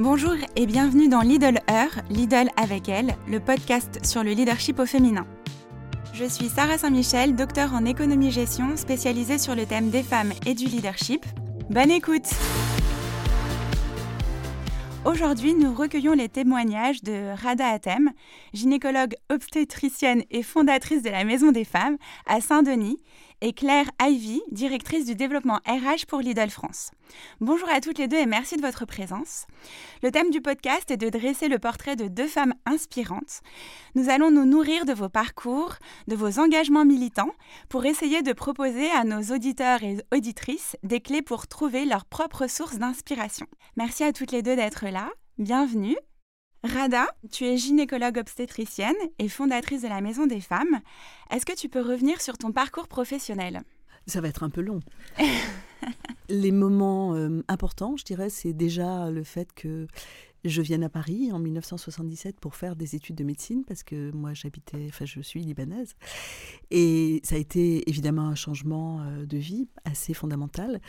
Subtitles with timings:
[0.00, 4.86] Bonjour et bienvenue dans Lidl Heure, Lidl avec elle, le podcast sur le leadership au
[4.86, 5.24] féminin.
[6.12, 10.64] Je suis Sarah Saint-Michel, docteur en économie-gestion spécialisée sur le thème des femmes et du
[10.64, 11.24] leadership.
[11.70, 12.26] Bonne écoute
[15.04, 18.10] Aujourd'hui, nous recueillons les témoignages de Rada Atem,
[18.52, 22.98] gynécologue obstétricienne et fondatrice de la Maison des Femmes à Saint-Denis,
[23.40, 26.90] et Claire Ivy, directrice du développement RH pour Lidl France.
[27.40, 29.46] Bonjour à toutes les deux et merci de votre présence.
[30.02, 33.40] Le thème du podcast est de dresser le portrait de deux femmes inspirantes.
[33.94, 35.74] Nous allons nous nourrir de vos parcours,
[36.08, 37.32] de vos engagements militants,
[37.68, 42.46] pour essayer de proposer à nos auditeurs et auditrices des clés pour trouver leur propre
[42.46, 43.46] source d'inspiration.
[43.76, 45.10] Merci à toutes les deux d'être là.
[45.38, 45.96] Bienvenue.
[46.64, 50.80] Rada, tu es gynécologue obstétricienne et fondatrice de la Maison des Femmes.
[51.30, 53.62] Est-ce que tu peux revenir sur ton parcours professionnel?
[54.06, 54.80] Ça va être un peu long.
[56.30, 59.86] Les moments euh, importants, je dirais, c'est déjà le fait que
[60.46, 64.32] je vienne à Paris en 1977 pour faire des études de médecine parce que moi
[64.32, 65.94] j'habitais, enfin je suis libanaise.
[66.70, 70.80] Et ça a été évidemment un changement euh, de vie assez fondamental.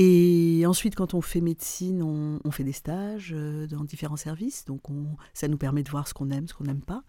[0.00, 4.64] Et ensuite, quand on fait médecine, on, fait des stages euh, dans différents services.
[4.64, 7.02] Donc, on, ça nous permet de voir ce qu'on aime, ce qu'on n'aime pas.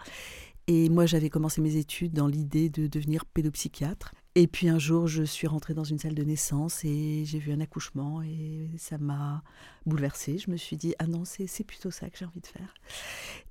[0.65, 4.15] Et moi, j'avais commencé mes études dans l'idée de devenir pédopsychiatre.
[4.33, 7.51] Et puis un jour, je suis rentrée dans une salle de naissance et j'ai vu
[7.51, 9.43] un accouchement et ça m'a
[9.85, 10.37] bouleversée.
[10.39, 12.73] Je me suis dit, ah non, c'est plutôt ça que j'ai envie de faire.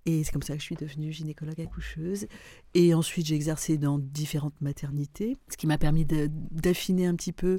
[0.07, 2.27] Et c'est comme ça que je suis devenue gynécologue accoucheuse.
[2.75, 7.57] Et ensuite, j'ai exercé dans différentes maternités, ce qui m'a permis d'affiner un petit peu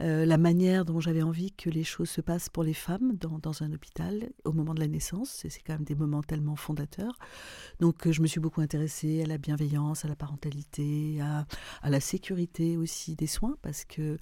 [0.00, 3.62] euh, la manière dont j'avais envie que les choses se passent pour les femmes dans,
[3.62, 5.44] un hôpital au moment de la naissance.
[5.48, 7.16] C'est quand même des moments tellement fondateurs.
[7.80, 11.46] Donc euh, je me suis beaucoup intéressée à la bienveillance, à la parentalité, à,
[11.82, 14.18] à la sécurité aussi des soins, parce que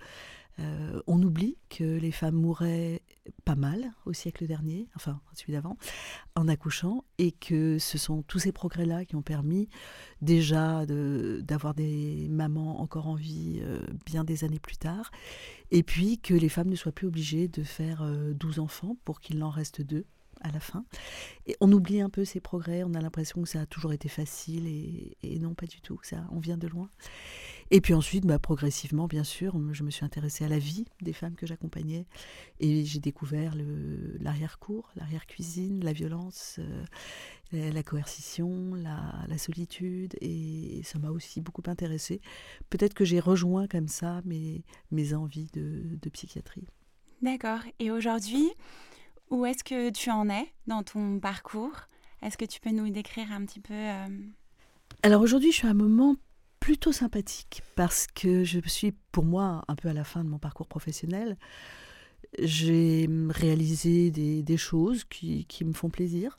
[0.60, 3.02] euh, on oublie que les femmes mouraient
[3.44, 5.76] pas mal au siècle dernier, enfin celui d'avant,
[6.34, 9.68] en accouchant, et que ce sont tous ces progrès-là qui ont permis
[10.20, 15.10] déjà d'avoir des mamans encore en vie euh, bien des années plus tard,
[15.70, 18.04] et puis que les femmes ne soient plus obligées de faire
[18.34, 20.04] 12 euh, enfants pour qu'il en reste deux
[20.42, 20.84] à la fin.
[21.46, 24.08] Et on oublie un peu ces progrès, on a l'impression que ça a toujours été
[24.08, 26.90] facile, et, et non, pas du tout, ça, on vient de loin.
[27.74, 31.14] Et puis ensuite, bah, progressivement, bien sûr, je me suis intéressée à la vie des
[31.14, 32.04] femmes que j'accompagnais.
[32.60, 33.54] Et j'ai découvert
[34.20, 36.60] l'arrière-cour, l'arrière-cuisine, la violence,
[37.54, 40.14] euh, la, coercition, la, solitude.
[40.20, 42.20] Et ça m'a aussi beaucoup intéressée.
[42.68, 46.66] Peut-être que j'ai rejoint comme ça mes, mes envies de, psychiatrie.
[47.22, 47.60] D'accord.
[47.78, 48.50] Et aujourd'hui,
[49.30, 51.86] où est-ce que tu en es dans ton parcours?
[52.20, 54.08] Est-ce que tu peux nous décrire un petit peu euh,
[55.02, 56.16] Alors aujourd'hui, je suis à un moment
[56.62, 60.38] plutôt sympathique parce que je suis pour moi un peu à la fin de mon
[60.38, 61.36] parcours professionnel.
[62.38, 66.38] J'ai réalisé des, choses qui, me font plaisir.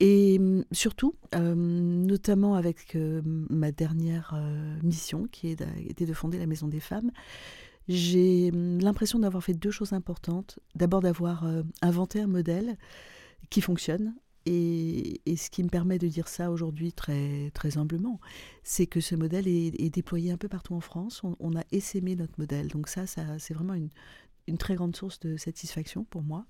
[0.00, 0.40] Et
[0.72, 6.66] surtout, euh, notamment avec euh, ma dernière euh, mission qui était de fonder la Maison
[6.66, 7.12] des Femmes,
[7.86, 10.58] j'ai l'impression d'avoir fait deux choses importantes.
[10.74, 11.46] D'abord d'avoir
[11.80, 12.76] inventé un modèle
[13.50, 14.14] qui fonctionne
[14.50, 18.18] et, ce qui me permet de dire ça aujourd'hui très, très humblement,
[18.64, 21.22] c'est que ce modèle est, déployé un peu partout en France.
[21.38, 22.68] On, a essaimé notre modèle.
[22.68, 23.90] Donc ça, c'est vraiment une,
[24.46, 26.46] une très grande source de satisfaction pour moi.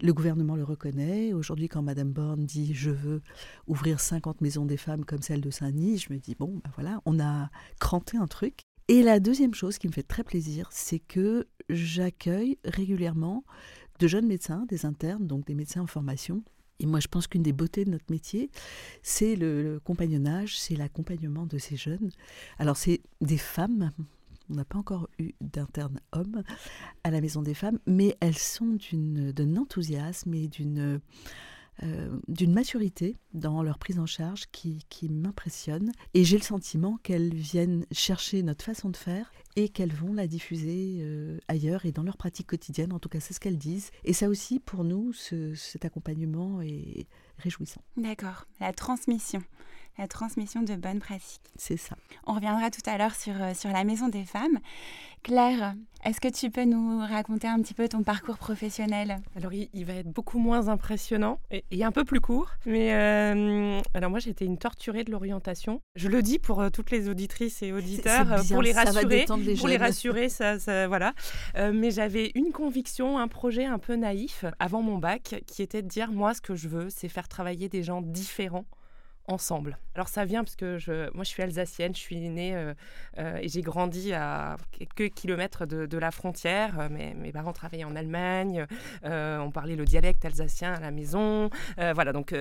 [0.00, 1.32] Le gouvernement le reconnaît.
[1.32, 3.22] Aujourd'hui, quand Madame Borne dit je veux
[3.66, 7.00] ouvrir 50 maisons des femmes comme celle de Saint-Denis, je me dis bon, ben voilà,
[7.06, 8.60] on a cranté un truc.
[8.86, 13.44] Et la deuxième chose qui me fait très plaisir, c'est que j'accueille régulièrement
[13.98, 16.42] de jeunes médecins, des internes, donc des médecins en formation,
[16.80, 18.50] et moi, je pense qu'une des beautés de notre métier,
[19.02, 22.10] c'est le, compagnonnage, c'est l'accompagnement de ces jeunes.
[22.58, 23.92] Alors, c'est des femmes.
[24.50, 26.42] On n'a pas encore eu d'interne homme
[27.04, 31.00] à la Maison des Femmes, mais elles sont d'un enthousiasme et d'une
[31.82, 35.92] euh, d'une maturité dans leur prise en charge qui, qui m'impressionne.
[36.14, 40.26] Et j'ai le sentiment qu'elles viennent chercher notre façon de faire et qu'elles vont la
[40.26, 42.92] diffuser euh, ailleurs et dans leur pratique quotidienne.
[42.92, 43.90] En tout cas, c'est ce qu'elles disent.
[44.04, 47.06] Et ça aussi, pour nous, cet accompagnement est
[47.38, 47.82] réjouissant.
[47.96, 49.42] D'accord, la transmission
[49.98, 51.40] la transmission de bonnes pratiques.
[51.56, 51.96] C'est ça.
[52.26, 54.58] On reviendra tout à l'heure sur, euh, sur la Maison des Femmes.
[55.22, 55.74] Claire,
[56.04, 59.20] est-ce que tu peux nous raconter un petit peu ton parcours professionnel?
[59.36, 62.50] Alors, il, va être beaucoup moins impressionnant et, un peu plus court.
[62.66, 65.80] Mais euh, alors, moi, j'étais une torturée de l'orientation.
[65.94, 69.26] Je le dis pour euh, toutes les auditrices et auditeurs, pour les rassurer.
[69.38, 71.12] les pour les rassurer, ça, ça voilà.
[71.72, 75.88] mais j'avais une conviction, un projet un peu naïf avant mon bac qui était de
[75.88, 78.64] dire moi, ce que je veux, c'est faire travailler des gens différents
[79.28, 79.78] ensemble.
[79.94, 82.74] Alors ça vient parce que je, moi je suis alsacienne, je suis née euh,
[83.18, 86.80] euh, et j'ai grandi à quelques kilomètres de, la frontière.
[86.80, 88.66] Euh, mes, mes, parents travaillaient en Allemagne,
[89.04, 92.34] on parlait le dialecte alsacien à la maison, voilà donc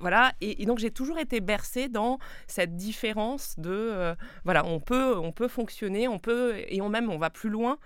[0.00, 4.14] voilà et, donc j'ai toujours été bercée dans cette différence de
[4.44, 7.78] voilà on peut on peut fonctionner, on peut et on même on va plus loin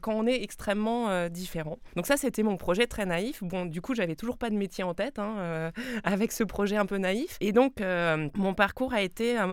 [0.00, 1.78] quand on est extrêmement différent.
[1.96, 3.42] Donc ça c'était mon projet très naïf.
[3.42, 5.72] Bon du coup j'avais toujours pas de métier en tête hein,
[6.04, 9.52] avec ce projet un peu naïf et donc euh, mon parcours a été euh,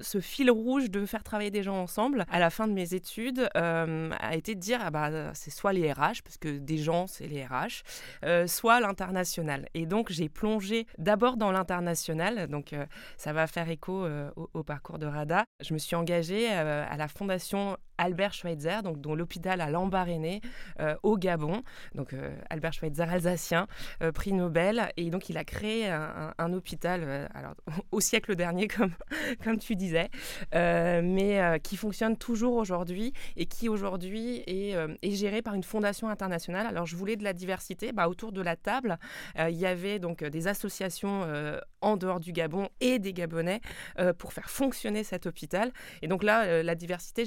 [0.00, 2.24] ce fil rouge de faire travailler des gens ensemble.
[2.30, 5.72] À la fin de mes études, euh, a été de dire ah bah, c'est soit
[5.72, 7.82] les RH, parce que des gens, c'est les RH,
[8.46, 9.68] soit l'international.
[9.74, 12.48] Et donc, j'ai plongé d'abord dans l'international.
[12.48, 12.74] Donc,
[13.16, 14.06] ça va faire écho
[14.36, 15.44] au, parcours de RADA.
[15.60, 20.40] Je me suis engagée à la fondation Albert Schweitzer, donc, dont l'hôpital à Lambaréné,
[20.80, 21.62] euh, au Gabon.
[21.94, 23.66] Donc euh, Albert Schweitzer, alsacien,
[24.02, 24.92] euh, prix Nobel.
[24.96, 27.54] Et donc il a créé un, hôpital, alors,
[27.92, 28.92] au siècle dernier, comme,
[29.58, 30.10] tu disais,
[30.52, 36.66] mais qui fonctionne toujours aujourd'hui et qui aujourd'hui est, est, géré par une fondation internationale.
[36.66, 37.92] Alors je voulais de la diversité.
[37.92, 38.98] Bah, autour de la table,
[39.38, 41.26] il y avait donc des associations
[41.80, 43.60] en dehors du Gabon et des Gabonais
[44.18, 45.72] pour faire fonctionner cet hôpital.
[46.02, 47.24] Et donc là, la diversité,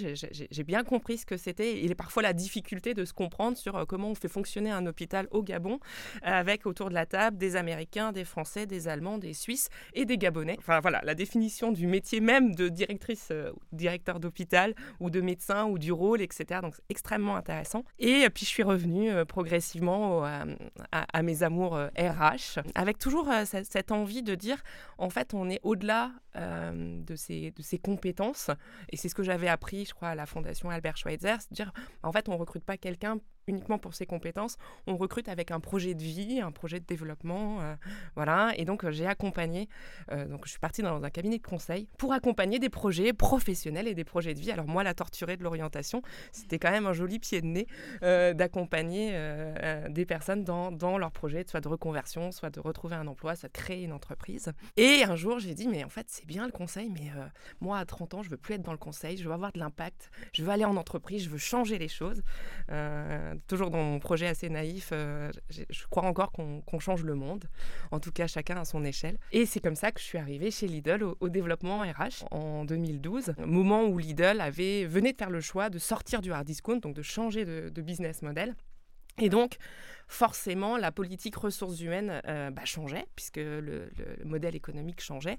[0.57, 3.85] j'ai bien compris ce que c'était et parfois la difficulté de se comprendre sur euh,
[3.85, 5.79] comment on fait fonctionner un hôpital au Gabon
[6.23, 10.17] avec autour de la table des Américains, des Français, des Allemands, des Suisses et des
[10.17, 10.55] Gabonais.
[10.57, 15.65] Enfin voilà, la définition du métier même de directrice, euh, directeur d'hôpital ou de médecin
[15.65, 16.61] ou du rôle, etc.
[16.63, 17.83] Donc c'est extrêmement intéressant.
[17.99, 24.23] Et euh, puis je suis revenue progressivement à, mes amours RH avec toujours cette, envie
[24.23, 24.63] de dire
[24.97, 28.49] en fait on est au-delà de, ces, de ces compétences
[28.89, 31.71] et c'est ce que j'avais appris je crois à la fondation Albert Schweitzer, c'est dire
[32.03, 35.93] en fait on recrute pas quelqu'un uniquement pour ses compétences, on recrute avec un projet
[35.93, 37.75] de vie, un projet de développement, euh,
[38.15, 38.51] voilà.
[38.57, 39.69] Et donc euh, j'ai accompagné,
[40.11, 43.87] euh, donc je suis partie dans un cabinet de conseil pour accompagner des projets professionnels
[43.87, 44.51] et des projets de vie.
[44.51, 46.01] Alors moi, la torturée de l'orientation,
[46.31, 47.67] c'était quand même un joli pied de nez
[48.33, 49.17] d'accompagner
[49.89, 53.49] des personnes dans, dans leur projet, soit de reconversion, soit de retrouver un emploi, soit
[53.49, 54.51] de créer une entreprise.
[54.75, 57.11] Et un jour, j'ai dit, mais en fait, c'est bien le conseil, mais
[57.61, 59.59] moi, à 30 ans, je veux plus être dans le conseil, je veux avoir de
[59.59, 62.21] l'impact, je veux aller en entreprise, je veux changer les choses
[63.47, 67.45] toujours dans mon projet assez naïf, euh, je crois encore qu'on change le monde,
[67.91, 69.17] en tout cas chacun à son échelle.
[69.31, 73.33] Et c'est comme ça que je suis arrivée chez Lidl au, développement RH en 2012,
[73.45, 76.95] moment où Lidl avait venait de faire le choix de sortir du hard discount, donc
[76.95, 78.55] de changer de, de business model.
[79.19, 79.57] Et donc,
[80.07, 83.89] forcément, la politique ressources humaines euh, bah, changeait, puisque le,
[84.23, 85.37] modèle économique changeait.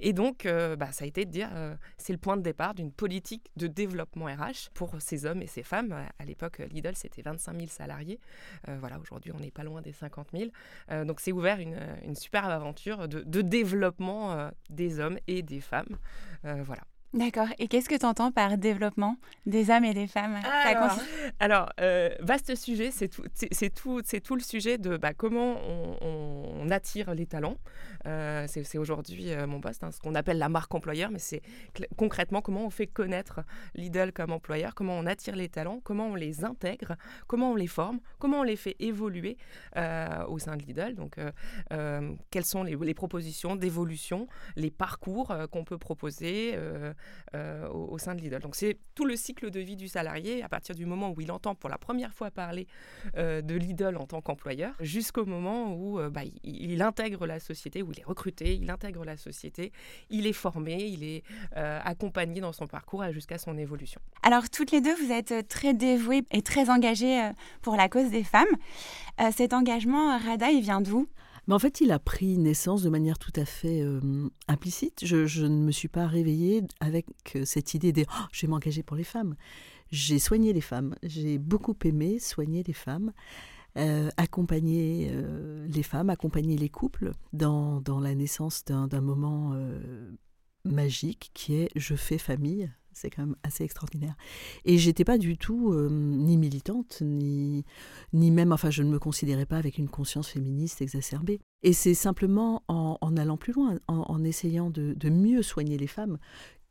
[0.00, 2.74] Et donc, euh, bah, ça a été de dire, euh, c'est le point de départ
[2.74, 5.94] d'une politique de développement RH pour ces hommes et ces femmes.
[6.18, 8.20] À l'époque, Lidl, c'était 25 000 salariés.
[8.66, 11.04] voilà, aujourd'hui, on n'est pas loin des 50 000.
[11.04, 15.98] donc, c'est ouvert une, superbe aventure de, de développement des hommes et des femmes.
[16.42, 16.82] voilà.
[17.14, 17.46] D'accord.
[17.60, 19.16] Et qu'est-ce que tu entends par développement
[19.46, 20.36] des hommes et des femmes?
[21.38, 25.56] Alors, euh, vaste sujet, c'est tout, c'est tout, c'est tout le sujet de bah, comment
[26.00, 27.56] on, attire les talents.
[28.06, 31.42] Euh, c'est aujourd'hui euh, mon poste, hein, ce qu'on appelle la marque employeur, mais c'est
[31.96, 33.42] concrètement comment on fait connaître
[33.74, 36.96] Lidl comme employeur, comment on attire les talents, comment on les intègre,
[37.28, 39.36] comment on les forme, comment on les fait évoluer
[39.76, 40.94] au sein de Lidl.
[40.94, 41.16] Donc,
[42.30, 44.26] quelles sont les, les propositions d'évolution,
[44.56, 46.58] les parcours qu'on peut proposer
[47.34, 48.38] euh, au, sein de Lidl.
[48.38, 51.32] Donc c'est tout le cycle de vie du salarié à partir du moment où il
[51.32, 52.68] entend pour la première fois parler
[53.16, 57.82] euh, de Lidl en tant qu'employeur jusqu'au moment où euh, bah, il, intègre la société,
[57.82, 59.72] où il est recruté, il intègre la société,
[60.10, 61.24] il est formé, il est
[61.54, 64.00] accompagné dans son parcours jusqu'à son évolution.
[64.22, 67.30] Alors toutes les deux, vous êtes très dévouées et très engagées
[67.62, 68.44] pour la cause des femmes.
[69.32, 71.08] cet engagement, Rada, il vient d'où?
[71.46, 74.00] Mais en fait, il a pris naissance de manière tout à fait euh,
[74.48, 75.04] implicite.
[75.04, 78.82] Je, ne me suis pas réveillée avec euh, cette idée de oh, je vais m'engager
[78.82, 79.36] pour les femmes.
[79.90, 80.94] J'ai soigné les femmes.
[81.02, 83.12] J'ai beaucoup aimé soigner les femmes.
[83.76, 85.10] Euh, accompagner
[85.66, 89.52] les femmes, accompagner les couples dans la naissance d'un moment
[90.64, 94.14] magique qui est je fais famille c'est quand même assez extraordinaire.
[94.64, 97.64] Et j'étais pas du tout euh, ni militante, ni,
[98.12, 101.40] ni même, enfin, je ne me considérais pas avec une conscience féministe exacerbée.
[101.62, 106.18] Et c'est simplement en, allant plus loin, en, essayant de, mieux soigner les femmes,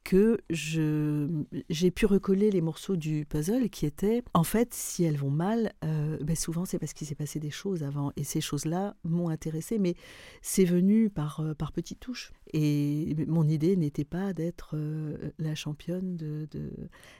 [0.03, 5.29] que j'ai pu recoller les morceaux du puzzle qui étaient, en fait, si elles vont
[5.29, 8.11] mal, euh, ben souvent c'est parce qu'il s'est passé des choses avant.
[8.17, 9.95] Et ces choses-là m'ont intéressée, mais
[10.41, 12.33] c'est venu par, euh, par petites touches.
[12.51, 16.71] Et mon idée n'était pas d'être euh, la championne de, de,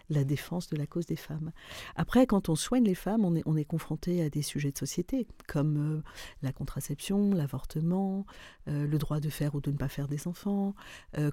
[0.10, 1.52] la défense de la cause des femmes.
[1.96, 4.78] Après, quand on soigne les femmes, on est, on est confronté à des sujets de
[4.78, 6.04] société, comme
[6.42, 8.26] la contraception, l'avortement,
[8.68, 10.76] le droit de faire ou de ne pas faire des enfants,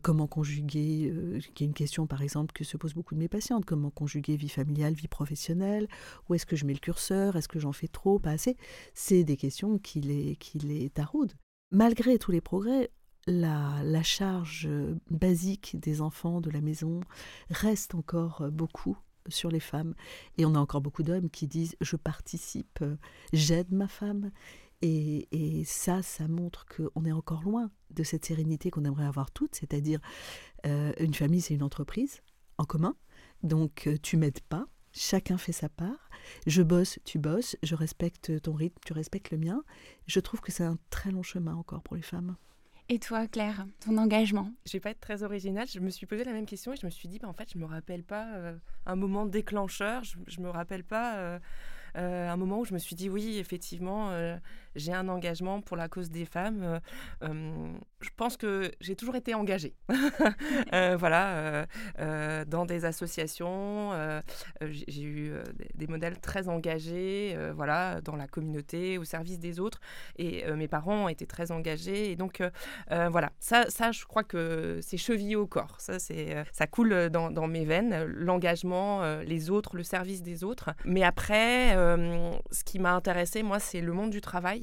[0.02, 3.64] comment conjuguer qui est une question, par exemple, que se posent beaucoup de mes patientes.
[3.64, 5.88] Comment conjuguer vie familiale, vie professionnelle?
[6.28, 7.36] Où est-ce que je mets le curseur?
[7.36, 8.56] Est-ce que j'en fais trop, pas assez
[8.94, 11.34] C'est des questions qui les, qui les taraudent.
[11.70, 12.90] Malgré tous les progrès,
[13.26, 14.68] la, la, charge
[15.10, 17.00] basique des enfants de la maison
[17.50, 19.94] reste encore beaucoup sur les femmes.
[20.38, 22.82] Et on a encore beaucoup d'hommes qui disent je participe,
[23.32, 24.30] j'aide ma femme.
[24.82, 29.30] Et, et, ça, ça montre qu'on est encore loin de cette sérénité qu'on aimerait avoir
[29.30, 30.00] toutes, c'est-à-dire
[30.66, 32.22] euh, une famille, c'est une entreprise
[32.58, 32.96] en commun,
[33.42, 36.10] donc euh, tu m'aides pas, chacun fait sa part,
[36.46, 39.62] je bosse, tu bosses, je respecte ton rythme, tu respectes le mien.
[40.06, 42.36] Je trouve que c'est un très long chemin encore pour les femmes.
[42.88, 44.52] Et toi, Claire, ton engagement?
[44.66, 45.68] Je vais pas être très originale.
[45.68, 47.48] Je me suis posé la même question et je me suis dit, bah, en fait,
[47.52, 50.02] je me rappelle pas euh, un moment déclencheur.
[50.02, 51.40] Je, je me rappelle pas
[51.94, 54.10] un moment où je me suis dit, oui, effectivement,
[54.76, 56.62] j'ai un engagement pour la cause des femmes.
[56.62, 56.80] Euh,
[57.24, 59.74] euh, je pense que j'ai toujours été engagée.
[60.72, 61.66] Euh, voilà,
[62.46, 63.92] dans des associations,
[64.60, 65.32] j'ai eu
[65.74, 69.80] des, modèles très engagés, voilà, dans la communauté, au service des autres.
[70.16, 72.12] Et mes parents été très engagés.
[72.12, 72.42] Et donc,
[72.88, 75.76] voilà, ça, je crois que c'est chevillé au corps.
[75.78, 80.70] Ça, c'est, ça coule dans, dans mes veines, l'engagement, les autres, le service des autres.
[80.84, 84.59] Mais après, ce qui m'a intéressé, moi, c'est le monde du travail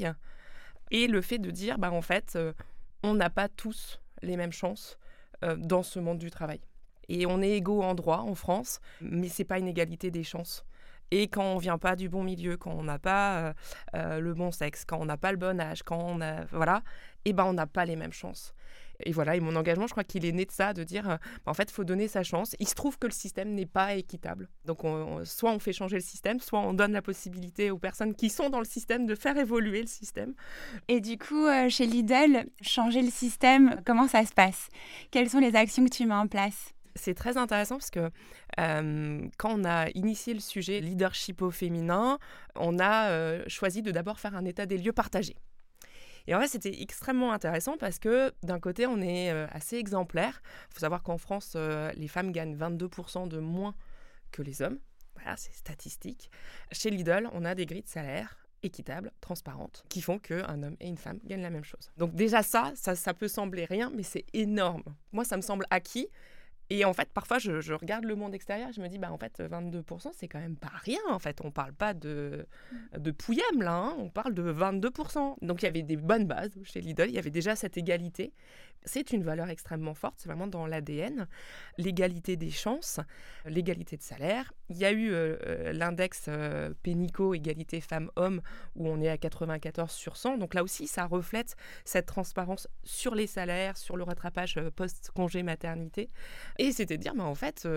[0.92, 2.54] et le fait de dire, bah, en fait, euh,
[3.04, 4.98] on n'a pas tous les mêmes chances
[5.44, 6.62] euh, dans ce monde du travail.
[7.10, 10.66] Et on est égaux en droit en France, mais c'est pas une égalité des chances.
[11.10, 13.54] Et quand on vient pas du bon milieu, quand on n'a pas
[13.96, 16.84] euh, le bon sexe, quand on n'a pas le bon âge, quand on a voilà,
[17.24, 18.54] eh ben on n'a pas les mêmes chances.
[19.04, 21.18] Et voilà, et mon engagement, je crois qu'il est né de ça, de dire, euh,
[21.46, 22.56] bah, en fait, il faut donner sa chance.
[22.60, 24.50] Il se trouve que le système n'est pas équitable.
[24.66, 24.80] Donc,
[25.24, 28.50] soit on fait changer le système, soit on donne la possibilité aux personnes qui sont
[28.50, 30.34] dans le système de faire évoluer le système.
[30.88, 34.70] Et du coup, euh, chez Lidl, changer le système, comment ça se passe?
[35.12, 36.74] Quelles sont les actions que tu mets en place?
[36.96, 38.10] C'est très intéressant parce que
[38.60, 42.18] euh, quand on a initié le sujet leadership au féminin,
[42.56, 45.36] on a choisi de d'abord faire un état des lieux partagé.
[46.28, 50.42] Et en fait, c'était extrêmement intéressant parce que d'un côté, on est euh, assez exemplaire.
[50.70, 53.74] Il faut savoir qu'en France, euh, les femmes gagnent 22% de moins
[54.32, 54.80] que les hommes.
[55.16, 56.30] Voilà, c'est statistique.
[56.72, 60.88] Chez Lidl, on a des grilles de salaire équitables, transparentes, qui font qu'un homme et
[60.88, 61.92] une femme gagnent la même chose.
[61.98, 64.84] Donc déjà ça, ça peut sembler rien, mais c'est énorme.
[65.12, 66.08] Moi, ça me semble acquis.
[66.70, 69.40] Et en fait, parfois, je, regarde le monde extérieur, je me dis, bah, en fait,
[69.40, 71.00] 22%, c'est quand même pas rien.
[71.10, 72.46] En fait, on parle pas de,
[72.98, 73.96] de pouillem, là, hein.
[73.98, 75.36] on parle de 22%.
[75.42, 78.34] Donc, il y avait des bonnes bases chez Lidl, il y avait déjà cette égalité.
[78.88, 81.28] C'est une valeur extrêmement forte, c'est vraiment dans l'ADN.
[81.78, 83.00] L'égalité des chances,
[83.46, 84.54] l'égalité de salaire.
[84.70, 88.42] Il y a eu euh, euh, l'index euh, Pénico, égalité femmes-hommes,
[88.76, 90.38] où on est à 94 sur 100.
[90.38, 96.10] Donc là aussi, ça reflète cette transparence sur les salaires, sur le rattrapage post-congé maternité.
[96.60, 97.68] Et c'était de dire, mais en fait,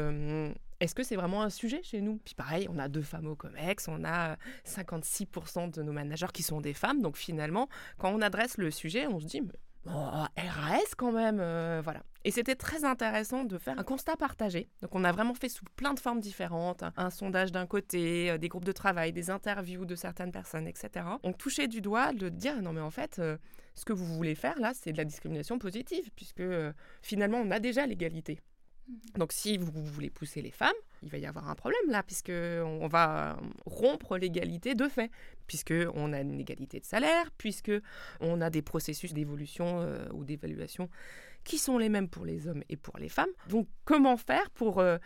[0.80, 2.18] est-ce que c'est vraiment un sujet chez nous?
[2.24, 6.42] Puis pareil, on a deux femmes au COMEX, on a 56% de nos managers qui
[6.42, 7.02] sont des femmes.
[7.02, 7.68] Donc finalement,
[7.98, 9.42] quand on adresse le sujet, on se dit,
[9.86, 12.02] RAS quand même, euh, voilà.
[12.24, 14.68] Et c'était très intéressant de faire un constat partagé.
[14.82, 18.38] Donc on a vraiment fait sous plein de formes différentes, un, sondage d'un côté, euh,
[18.38, 21.06] des groupes de travail, des interviews de certaines personnes, etc.
[21.22, 23.38] On touchait du doigt de dire non mais en fait, euh,
[23.74, 26.42] ce que vous voulez faire là, c'est de la discrimination positive, puisque
[27.00, 28.38] finalement on a déjà l'égalité.
[28.88, 28.96] Mhm.
[29.18, 30.72] Donc si vous voulez pousser les femmes,
[31.02, 35.10] il va y avoir un problème là, puisque on va rompre l'égalité de fait,
[35.46, 37.72] puisque on a une égalité de salaire, puisque
[38.20, 40.88] on a des processus d'évolution euh, ou d'évaluation
[41.42, 43.30] qui sont les mêmes pour les hommes et pour les femmes.
[43.48, 44.98] Donc comment faire pour euh,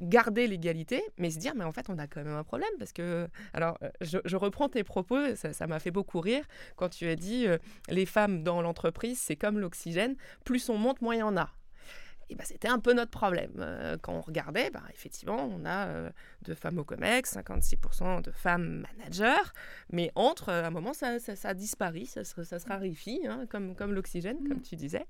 [0.00, 2.92] garder l'égalité, mais se dire, mais en fait, on a quand même un problème parce
[2.92, 6.44] que, alors, euh, je, reprends tes propos, ça m'a fait beaucoup rire
[6.76, 7.46] quand tu as dit,
[7.88, 11.50] les femmes dans l'entreprise, c'est comme l'oxygène, plus on monte, moins il y en a
[12.30, 13.52] et bah, c'était un peu notre problème.
[13.58, 16.10] Euh, quand on regardait, bah, effectivement, on a euh,
[16.42, 19.50] deux femmes au COMEX, 56% de femmes managers,
[19.92, 23.74] mais entre, à un moment, ça, ça, ça disparaît, ça, ça se raréfie, hein, comme,
[23.74, 24.62] comme l'oxygène, comme mm.
[24.62, 25.06] tu disais.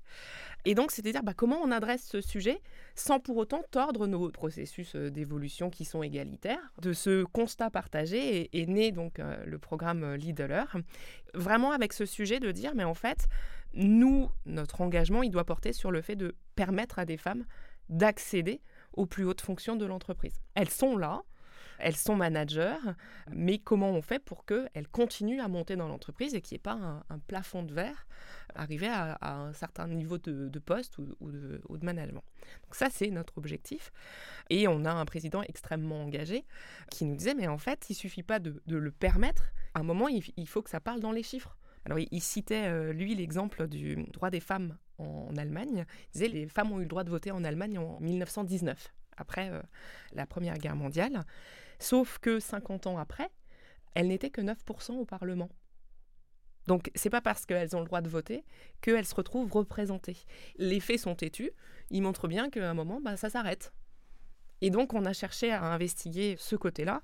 [0.65, 2.61] Et donc, c'était dire bah, comment on adresse ce sujet
[2.95, 6.71] sans pour autant tordre nos processus euh, d'évolution qui sont égalitaires.
[6.81, 10.77] De ce constat partagé est, né donc le programme Leader,
[11.33, 13.27] vraiment avec ce sujet de dire, mais en fait,
[13.75, 17.45] nous, notre engagement, il doit porter sur le fait de permettre à des femmes
[17.89, 18.61] d'accéder
[18.93, 20.41] aux plus hautes fonctions de l'entreprise.
[20.55, 21.23] Elles sont là,
[21.77, 22.77] elles sont managers,
[23.31, 26.59] mais comment on fait pour qu'elles continuent à monter dans l'entreprise et qu'il n'y ait
[26.59, 28.07] pas un, plafond de verre
[28.55, 32.23] arrivé à, un certain niveau de, poste ou, de, management.
[32.63, 33.91] Donc ça, c'est notre objectif.
[34.49, 36.45] Et on a un président extrêmement engagé
[36.89, 39.51] qui nous disait, mais en fait, il suffit pas de, le permettre.
[39.73, 41.57] À un moment, il, faut que ça parle dans les chiffres.
[41.85, 45.85] Alors, il, citait, euh, lui, l'exemple du droit des femmes en Allemagne.
[46.09, 49.49] Il disait, les femmes ont eu le droit de voter en Allemagne en 1919 après
[49.49, 49.61] euh,
[50.13, 51.25] la Première Guerre mondiale.
[51.79, 53.29] Sauf que 50 ans après,
[53.93, 55.49] elles n'étaient que 9% au Parlement.
[56.67, 58.43] Donc, c'est pas parce qu'elles ont le droit de voter
[58.81, 60.17] qu'elles se retrouvent représentées.
[60.57, 61.51] Les faits sont têtus,
[61.91, 63.71] ils montrent bien qu'à un moment, bah, ça s'arrête.
[64.61, 67.03] Et donc, on a cherché à investiguer ce côté-là.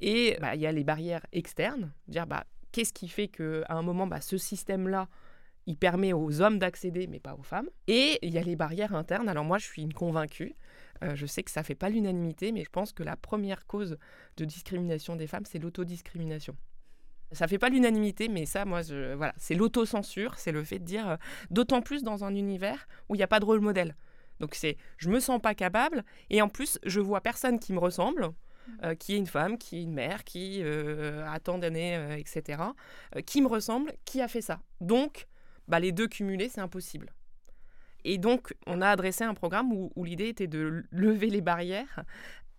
[0.00, 3.82] Et bah, il y a les barrières externes, dire bah, qu'est-ce qui fait qu'à un
[3.82, 5.08] moment, bah, ce système-là,
[5.66, 7.68] il permet aux hommes d'accéder, mais pas aux femmes.
[7.88, 9.28] Et il y a les barrières internes.
[9.28, 10.54] Alors moi, je suis une convaincue
[11.02, 13.66] euh, je sais que ça ne fait pas l'unanimité, mais je pense que la première
[13.66, 13.98] cause
[14.36, 16.56] de discrimination des femmes, c'est l'autodiscrimination.
[17.32, 21.08] Ça fait pas l'unanimité, mais ça, moi, voilà, c'est l'autocensure, c'est le fait de dire,
[21.08, 21.16] euh,
[21.50, 23.96] d'autant plus dans un univers où il n'y a pas de rôle modèle.
[24.38, 27.78] Donc c'est, je me sens pas capable, et en plus, je vois personne qui me
[27.78, 28.30] ressemble,
[28.82, 32.62] euh, qui est une femme, qui est une mère, qui a tant d'années, etc.,
[33.24, 34.60] qui me ressemble, qui a fait ça.
[34.80, 35.26] Donc,
[35.68, 37.12] bah, les deux cumulés, c'est impossible.
[38.04, 42.04] Et donc, on a adressé un programme où, l'idée était de lever les barrières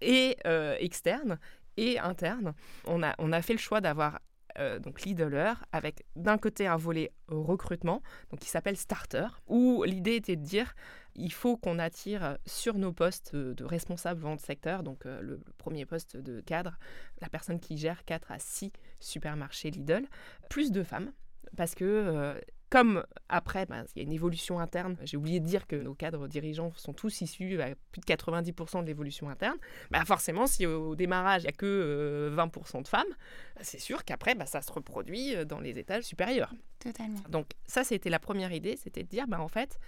[0.01, 1.39] et euh, externes
[1.77, 2.53] et internes.
[2.85, 4.19] On a, fait le choix d'avoir
[4.59, 10.15] euh, donc Leader avec d'un côté un volet recrutement, donc qui s'appelle Starter, où l'idée
[10.15, 10.75] était de dire
[11.17, 15.85] il faut qu'on attire sur nos postes de responsables vente secteur, donc euh, le, premier
[15.85, 16.77] poste de cadre,
[17.21, 20.05] la personne qui gère 4 à 6 supermarchés Lidl,
[20.49, 21.11] plus de femmes,
[21.55, 22.35] parce que
[22.69, 25.93] comme après, ben, il y a une évolution interne, j'ai oublié de dire que nos
[25.93, 29.57] cadres dirigeants sont tous issus à plus de 90% de l'évolution interne,
[29.89, 33.07] bah forcément, si au démarrage, il n'y a que 20% euh, de femmes,
[33.55, 36.53] bah, c'est sûr qu'après, bah, ça se reproduit euh, dans les étages supérieurs.
[36.79, 37.21] Totalement.
[37.29, 39.79] Donc ça, c'était la première idée, c'était de dire, bah, en fait,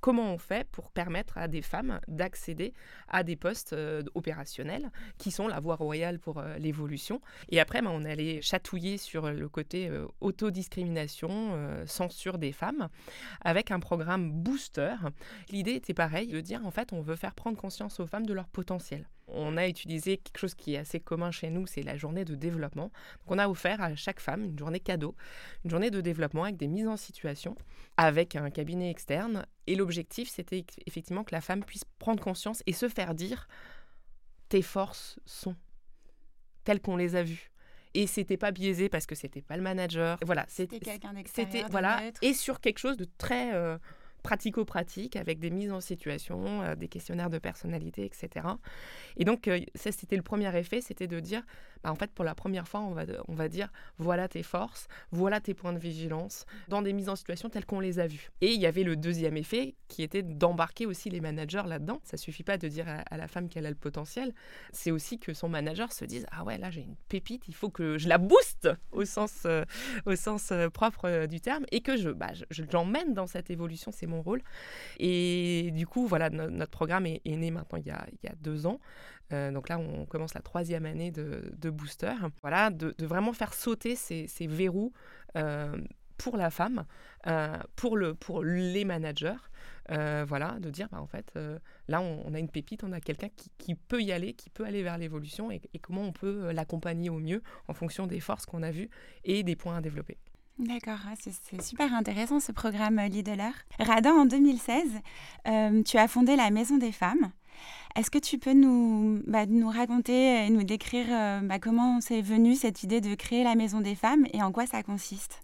[0.00, 2.74] comment on fait pour permettre à des femmes d'accéder
[3.08, 7.20] à des postes euh, opérationnels qui sont la voie royale pour euh, l'évolution.
[7.48, 11.28] Et après, ben, on allait chatouiller sur le côté euh, autodiscrimination,
[11.86, 12.88] censure des femmes,
[13.40, 14.94] avec un programme booster.
[15.50, 18.34] L'idée était pareil, de dire en fait, on veut faire prendre conscience aux femmes de
[18.34, 21.96] leur potentiel on a utilisé quelque chose qui est assez commun chez nous, c'est la
[21.96, 22.90] journée de développement.
[23.20, 25.14] Donc on a offert à chaque femme une journée cadeau,
[25.64, 27.54] une journée de développement avec des mises en situation,
[27.96, 29.46] avec un cabinet externe.
[29.66, 33.48] Et l'objectif, c'était effectivement que la femme puisse prendre conscience et se faire dire
[34.48, 35.54] tes forces sont
[36.64, 37.50] telles qu'on les a vues.
[37.94, 40.18] Et c'était pas biaisé parce que c'était pas le manager.
[40.24, 41.52] Voilà, c'était quelqu'un d'extérieur.
[41.52, 43.78] C'était voilà, et sur quelque chose de très euh,
[44.22, 48.46] pratico-pratique avec des mises en situation, euh, des questionnaires de personnalité, etc.
[49.16, 51.42] Et donc, euh, ça, c'était le premier effet, c'était de dire,
[51.82, 54.88] bah, en fait, pour la première fois, on va, on va dire, voilà tes forces,
[55.10, 58.30] voilà tes points de vigilance, dans des mises en situation telles qu'on les a vues.
[58.40, 62.00] Et il y avait le deuxième effet, qui était d'embarquer aussi les managers là-dedans.
[62.04, 64.34] Ça suffit pas de dire à, la femme qu'elle a le potentiel,
[64.72, 67.70] c'est aussi que son manager se dise, ah ouais, là, j'ai une pépite, il faut
[67.70, 69.64] que je la booste au sens, euh,
[70.06, 74.22] au sens propre du terme, et que je, bah, je, l'emmène dans cette évolution, mon
[74.22, 74.42] rôle.
[74.98, 78.34] Et du coup, voilà, notre programme est, né maintenant il y, a, il y a
[78.40, 78.80] deux ans.
[79.32, 82.12] Euh, donc là, on commence la troisième année de, Booster.
[82.42, 84.92] Voilà, de, vraiment faire sauter ces, verrous
[85.36, 85.76] euh,
[86.16, 86.84] pour la femme,
[87.26, 89.36] euh, pour, le, pour les managers.
[89.88, 91.38] voilà, de dire, bah, en fait,
[91.88, 94.82] là, on, a une pépite, on a quelqu'un qui, peut y aller, qui peut aller
[94.82, 98.70] vers l'évolution et, comment on peut l'accompagner au mieux en fonction des forces qu'on a
[98.70, 98.90] vues
[99.24, 100.18] et des points à développer.
[100.58, 103.52] D'accord, c'est super intéressant ce programme euh, Leader.
[103.78, 104.82] Radin, en 2016,
[105.46, 107.30] euh, tu as fondé la Maison des Femmes.
[107.94, 112.56] Est-ce que tu peux nous, bah, raconter et nous décrire euh, bah, comment c'est venu
[112.56, 115.42] cette idée de créer la Maison des Femmes et en quoi ça consiste?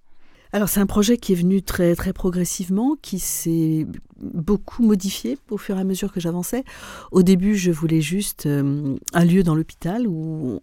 [0.53, 3.89] Alors c'est un projet qui est venu très très progressivement, qui s'est
[4.21, 6.63] beaucoup modifié au fur et à mesure que j'avançais.
[7.11, 10.61] Au début, je voulais juste un lieu dans l'hôpital où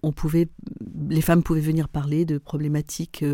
[1.09, 3.25] les femmes pouvaient venir parler de problématiques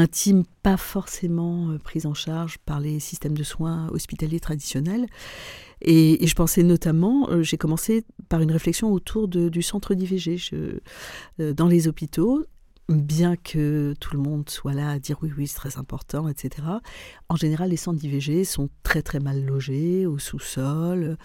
[0.00, 5.06] intime, pas forcément euh, prise en charge par les systèmes de soins hospitaliers traditionnels.
[5.82, 11.52] Et, je pensais notamment, euh, j'ai commencé par une réflexion autour du centre d'IVG euh,
[11.54, 12.44] dans les hôpitaux.
[12.96, 16.62] Bien que tout le monde soit là à dire oui, oui, c'est très important, etc.,
[17.30, 21.16] en général, les centres d'IVG sont très, très mal logés, au sous-sol,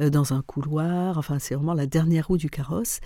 [0.00, 1.18] euh, dans un couloir.
[1.18, 3.00] Enfin, c'est vraiment la dernière roue du carrosse.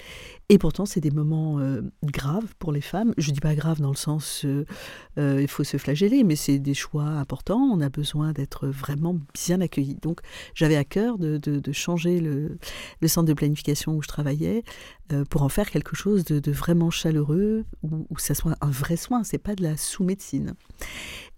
[0.49, 3.13] Et pourtant, c'est des moments euh, graves pour les femmes.
[3.19, 6.61] Je ne dis pas grave dans le sens euh, il faut se flageller, mais c'est
[6.61, 7.59] des choix importants.
[7.59, 9.99] On a besoin d'être vraiment bien accueillis.
[10.01, 10.21] Donc,
[10.55, 11.41] j'avais à cœur de,
[11.73, 12.57] changer le,
[13.09, 14.63] centre de planification où je travaillais
[15.31, 19.25] pour en faire quelque chose de, vraiment chaleureux, où, où, ça soit un vrai soin.
[19.25, 20.55] C'est pas de la sous-médecine.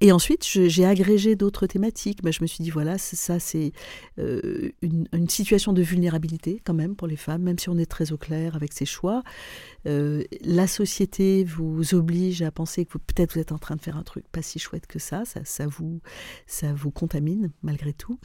[0.02, 2.22] Et ensuite, j'ai agrégé d'autres thématiques.
[2.22, 3.72] Ben, je me suis dit, voilà, ça, c'est
[4.18, 8.12] euh, une, situation de vulnérabilité quand même pour les femmes, même si on est très
[8.12, 9.22] au clair avec ses choix.
[9.86, 13.96] Euh, la société vous oblige à penser que peut-être vous êtes en train de faire
[13.96, 16.00] un truc pas si chouette que ça, ça, ça, vous,
[16.46, 18.18] ça vous contamine malgré tout.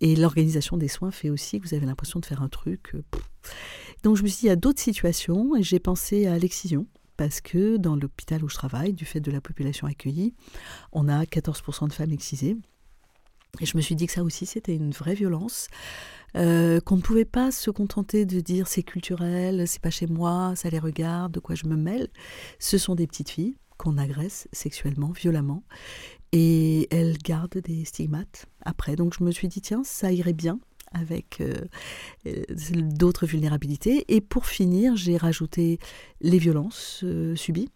[0.00, 2.94] Et l'organisation des soins fait aussi que vous avez l'impression de faire un truc.
[2.94, 3.02] Euh,
[4.02, 6.86] Donc je me suis dit, il y a d'autres situations et j'ai pensé à l'excision
[7.16, 10.34] parce que dans l'hôpital où je travaille, du fait de la population accueillie,
[10.92, 12.56] on a 14% de femmes excisées.
[13.60, 15.68] Et je me suis dit que ça aussi, c'était une vraie violence,
[16.36, 20.52] euh, qu'on ne pouvait pas se contenter de dire c'est culturel, c'est pas chez moi,
[20.56, 22.08] ça les regarde, de quoi je me mêle.
[22.58, 25.62] Ce sont des petites filles qu'on agresse sexuellement, violemment,
[26.32, 28.96] et elles gardent des stigmates après.
[28.96, 30.58] Donc je me suis dit, tiens, ça irait bien
[31.00, 31.54] avec euh,
[32.26, 34.04] euh, d'autres vulnérabilités.
[34.08, 35.78] Et pour finir, j'ai rajouté
[36.20, 37.70] les violences euh, subies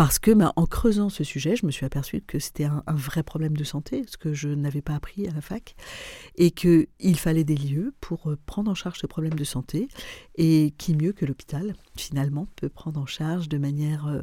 [0.00, 3.22] parce que, bah, en creusant ce sujet, je me suis aperçue que c'était un, vrai
[3.22, 5.76] problème de santé, ce que je n'avais pas appris à la fac,
[6.36, 9.88] et qu'il fallait des lieux pour euh, prendre en charge ce problème de santé,
[10.36, 14.22] et qui mieux que l'hôpital, finalement, peut prendre en charge de manière euh,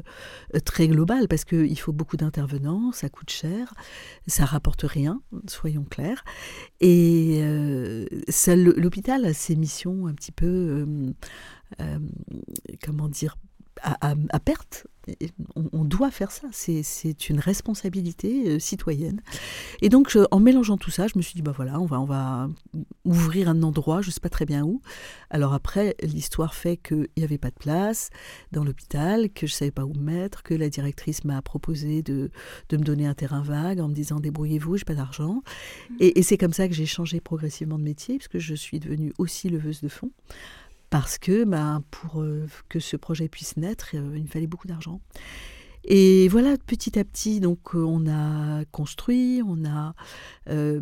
[0.66, 3.76] très globale, parce qu'il faut beaucoup d'intervenants, ça coûte cher,
[4.26, 6.26] ça rapporte rien, soyons clairs,
[6.82, 8.08] et euh,
[8.56, 10.88] l'hôpital a ses missions un petit peu,
[12.82, 13.38] comment dire,
[13.82, 14.88] à, perte.
[15.56, 19.22] On, doit faire ça, c'est une responsabilité euh, citoyenne.
[19.82, 22.06] Et donc, en mélangeant tout ça, je me suis dit, bah voilà, on va, on
[22.06, 22.50] va
[23.06, 24.82] ouvrir un endroit, je ne sais pas très bien où.
[25.30, 28.10] Alors après, l'histoire fait qu'il n'y avait pas de place
[28.52, 32.02] dans l'hôpital, que je ne savais pas où me mettre, que la directrice m'a proposé
[32.02, 32.30] de,
[32.68, 35.42] de, me donner un terrain vague en me disant, débrouillez-vous, je n'ai pas d'argent.
[35.90, 35.96] Mmh.
[36.02, 39.14] Et, et c'est comme ça que j'ai changé progressivement de métier, puisque je suis devenue
[39.18, 40.12] aussi leveuse de fonds
[40.90, 45.02] parce que ben, pour euh, que ce projet puisse naître, euh, il fallait beaucoup d'argent.
[45.90, 49.96] Et voilà, petit à petit, donc euh, on a construit, on a,
[50.50, 50.82] euh,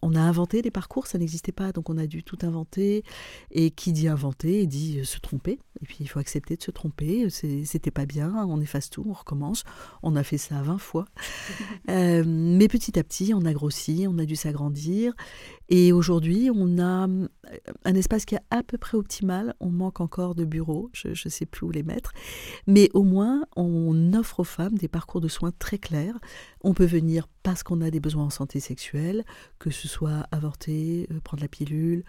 [0.00, 3.02] on a inventé des parcours, ça n'existait pas, donc on a dû tout inventer.
[3.50, 5.58] Et qui dit inventer, dit euh, se tromper.
[5.82, 7.28] Et puis il faut accepter de se tromper.
[7.30, 9.64] C'était pas bien, on efface tout, on recommence.
[10.02, 11.04] On a fait ça 20 fois.
[11.88, 15.14] mais petit à petit, on a grossi, on a dû s'agrandir.
[15.68, 17.06] Et aujourd'hui, on a
[17.84, 19.54] un espace qui est à peu près optimal.
[19.60, 22.12] On manque encore de bureaux, je ne sais plus où les mettre.
[22.66, 26.18] Mais au moins, on offre aux femmes des parcours de soins très clairs.
[26.62, 29.24] On peut venir parce qu'on a des besoins en santé sexuelle,
[29.58, 32.04] que ce soit avorter, euh, prendre la pilule,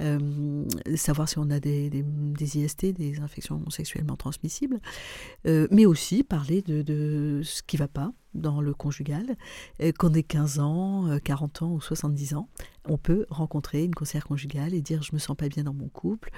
[0.00, 0.64] euh,
[0.96, 4.80] savoir si on a des, des, IST, des infections sexuellement transmissibles,
[5.46, 9.36] euh, mais aussi parler de, ce qui ne va pas dans le conjugal.
[9.98, 12.48] Qu'on ait 15 ans, 40 ans ou 70 ans,
[12.88, 15.88] on peut rencontrer une conseillère conjugale et dire je me sens pas bien dans mon
[15.88, 16.30] couple,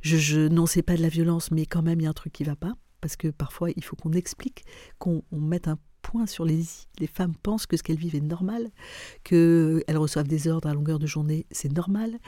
[0.00, 2.12] je, je non c'est pas de la violence mais quand même il y a un
[2.12, 4.64] truc qui va pas parce que parfois il faut qu'on explique,
[4.98, 6.86] qu'on mette un point sur les i.
[6.98, 8.70] Les femmes pensent que ce qu'elles vivent est normal,
[9.24, 12.18] qu'elles reçoivent des ordres à longueur de journée, c'est normal,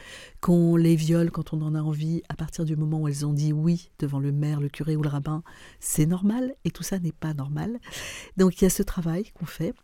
[0.40, 3.32] qu'on les viole quand on en a envie, à partir du moment où elles ont
[3.32, 5.42] dit oui devant le maire, le curé ou le rabbin,
[5.80, 7.78] c'est normal, et tout ça n'est pas normal.
[8.37, 9.74] Donc il y a ce travail qu'on fait.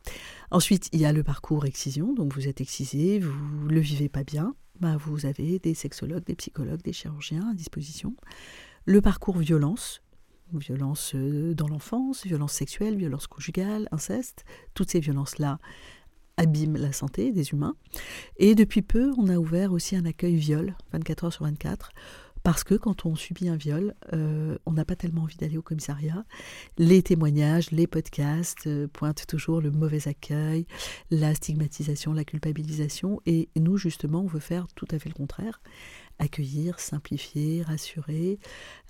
[0.51, 4.25] Ensuite, il y a le parcours excision, donc vous êtes excisé, vous le vivez pas
[4.25, 8.15] bien, bah, vous avez des sexologues, des psychologues, des chirurgiens à disposition.
[8.85, 10.01] Le parcours violence,
[10.53, 15.59] violence euh, dans l'enfance, violence sexuelle, violence conjugale, inceste, toutes ces violences-là
[16.37, 17.75] abîment la santé des humains.
[18.37, 21.91] Et depuis peu, on a ouvert aussi un accueil viol, 24 heures sur 24,
[22.43, 25.63] parce que quand on subit un viol, euh, on n'a pas tellement envie d'aller au
[25.63, 26.25] commissariat.
[26.79, 30.67] Les témoignages, les podcasts euh, pointent toujours le mauvais accueil,
[31.11, 33.21] la stigmatisation, la culpabilisation.
[33.27, 35.61] Et nous, justement, on veut faire tout à fait le contraire
[36.19, 38.39] accueillir, simplifier, rassurer,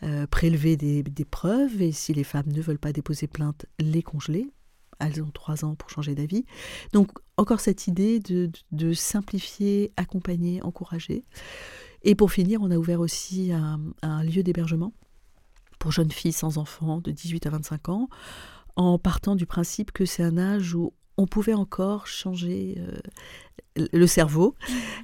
[0.03, 4.51] euh, prélever des, preuves et si les femmes ne veulent pas déposer plainte, les congeler.
[4.99, 6.45] Elles ont trois ans pour changer d'avis.
[6.93, 11.25] Donc encore cette idée de, simplifier, accompagner, encourager.
[12.03, 14.93] Et pour finir, on a ouvert aussi un, lieu d'hébergement
[15.79, 18.09] pour jeunes filles sans enfants de 18 à 25 ans,
[18.75, 24.07] en partant du principe que c'est un âge où on pouvait encore changer euh, le
[24.07, 24.55] cerveau,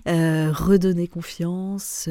[0.08, 2.08] euh, redonner confiance,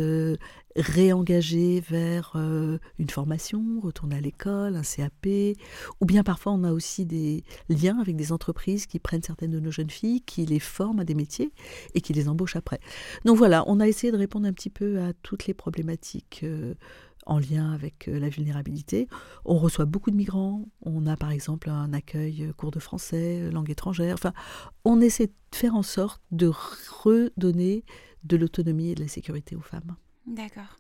[0.78, 5.58] euh, réengager vers euh, une formation, retourner à l'école, un CAP,
[6.02, 9.60] ou bien parfois on a aussi des liens avec des entreprises qui prennent certaines de
[9.60, 11.52] nos jeunes filles, qui les forment à des métiers
[11.94, 12.80] et qui les embauchent après.
[13.26, 16.46] Donc voilà, on a essayé de répondre un petit peu à toutes les problématiques
[17.26, 19.08] en lien avec la vulnérabilité.
[19.46, 20.66] On reçoit beaucoup de migrants.
[20.82, 24.14] On a par exemple un accueil cours de français, langue étrangère.
[24.16, 24.34] Enfin,
[24.84, 26.52] on essaie de faire en sorte de
[27.04, 27.86] redonner
[28.24, 29.96] de l'autonomie et de la sécurité aux femmes.
[30.28, 30.80] D'accord.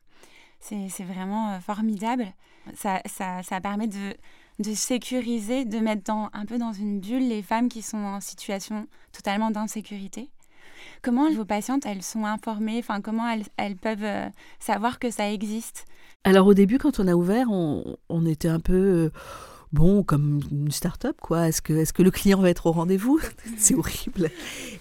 [0.59, 2.27] C'est vraiment formidable.
[2.75, 4.15] Ça, ça, ça permet de,
[4.59, 8.21] de, sécuriser, de mettre dans, un peu dans une bulle les femmes qui sont en
[8.21, 10.29] situation totalement d'insécurité.
[11.01, 12.79] Comment vos patientes, elles sont informées?
[12.79, 15.85] Enfin, comment elles, elles peuvent savoir que ça existe?
[16.23, 19.09] Alors au début, quand on a ouvert, on, était un peu euh,
[19.73, 21.49] bon comme une start-up quoi.
[21.49, 23.19] Est-ce que, est que le client va être au rendez-vous?
[23.57, 24.29] C'est horrible.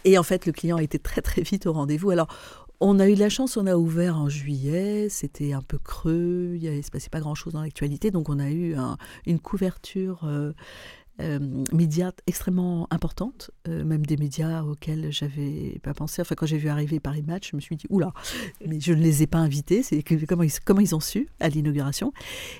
[0.04, 2.10] Et en fait, le client a été très très vite au rendez-vous.
[2.10, 2.28] Alors
[2.82, 6.58] on a eu de la chance, on a ouvert en juillet, c'était un peu creux,
[6.60, 8.74] il ne se passait pas grand-chose dans l'actualité, donc on a eu
[9.24, 10.52] une couverture euh,
[11.72, 16.22] médias extrêmement importantes, euh, même des médias auxquels j'avais pas pensé.
[16.22, 18.12] Enfin, quand j'ai vu arriver Paris Match, je me suis dit, oula,
[18.66, 19.82] mais je ne les ai pas invités.
[20.26, 22.12] Comment ils, ont su à l'inauguration?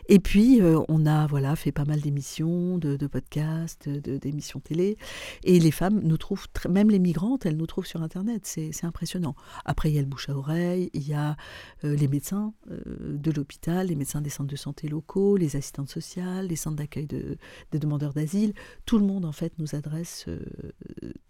[0.09, 4.97] Et puis, euh, on a voilà fait pas mal d'émissions, de, podcasts, d'émissions télé.
[5.45, 8.43] Et les femmes nous trouvent, même les migrantes, elles nous trouvent sur Internet.
[8.45, 9.35] C'est impressionnant.
[9.65, 11.37] Après, il y a le bouche à oreille, il y a
[11.83, 16.57] les médecins de l'hôpital, les médecins des centres de santé locaux, les assistantes sociales, les
[16.57, 17.37] centres d'accueil de,
[17.71, 18.52] des demandeurs d'asile
[18.87, 20.41] tout le monde en fait nous adresse euh,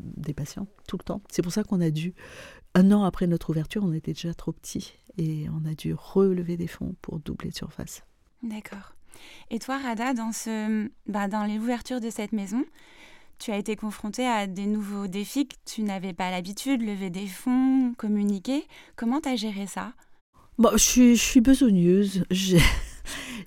[0.00, 1.22] des patients tout le temps.
[1.30, 2.14] C'est pour ça qu'on a dû,
[2.74, 6.56] un an après notre ouverture, on était déjà trop petits et on a dû relever
[6.56, 8.02] des fonds pour doubler de surface.
[8.42, 8.94] D'accord.
[9.50, 12.64] Et toi, Rada, dans, ce, bah, dans l'ouverture de cette maison,
[13.38, 17.26] tu as été confrontée à des nouveaux défis que tu n'avais pas l'habitude, lever des
[17.26, 18.64] fonds, communiquer.
[18.96, 19.92] Comment tu as géré ça?
[20.58, 22.24] Bon, je, suis, je suis besogneuse.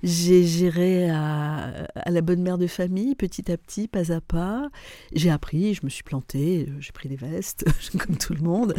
[0.04, 4.70] J'ai géré à, la bonne mère de famille, petit à petit, pas à pas.
[5.14, 7.66] J'ai appris, je me suis plantée, j'ai pris des vestes,
[7.98, 8.76] comme tout le monde.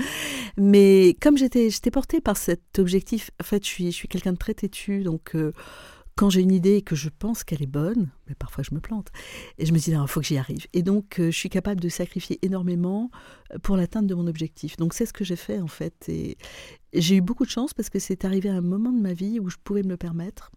[0.56, 5.02] Mais comme j'étais portée par cet objectif, en fait, je suis, quelqu'un de très têtu,
[5.02, 5.34] donc...
[5.34, 5.52] Euh,
[6.16, 8.80] quand j'ai une idée et que je pense qu'elle est bonne, mais parfois je me
[8.80, 9.08] plante,
[9.58, 10.66] et je me dis, il faut que j'y arrive.
[10.72, 13.10] Et donc, euh, je suis capable de sacrifier énormément
[13.52, 14.78] euh, pour l'atteinte de mon objectif.
[14.78, 16.08] Donc, c'est ce que j'ai fait, en fait.
[16.08, 16.38] Et
[16.94, 19.38] j'ai eu beaucoup de chance parce que c'est arrivé à un moment de ma vie
[19.38, 20.50] où je pouvais me le permettre.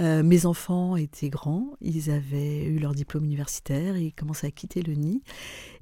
[0.00, 4.82] Euh, mes enfants étaient grands, ils avaient eu leur diplôme universitaire, ils commençaient à quitter
[4.82, 5.22] le nid.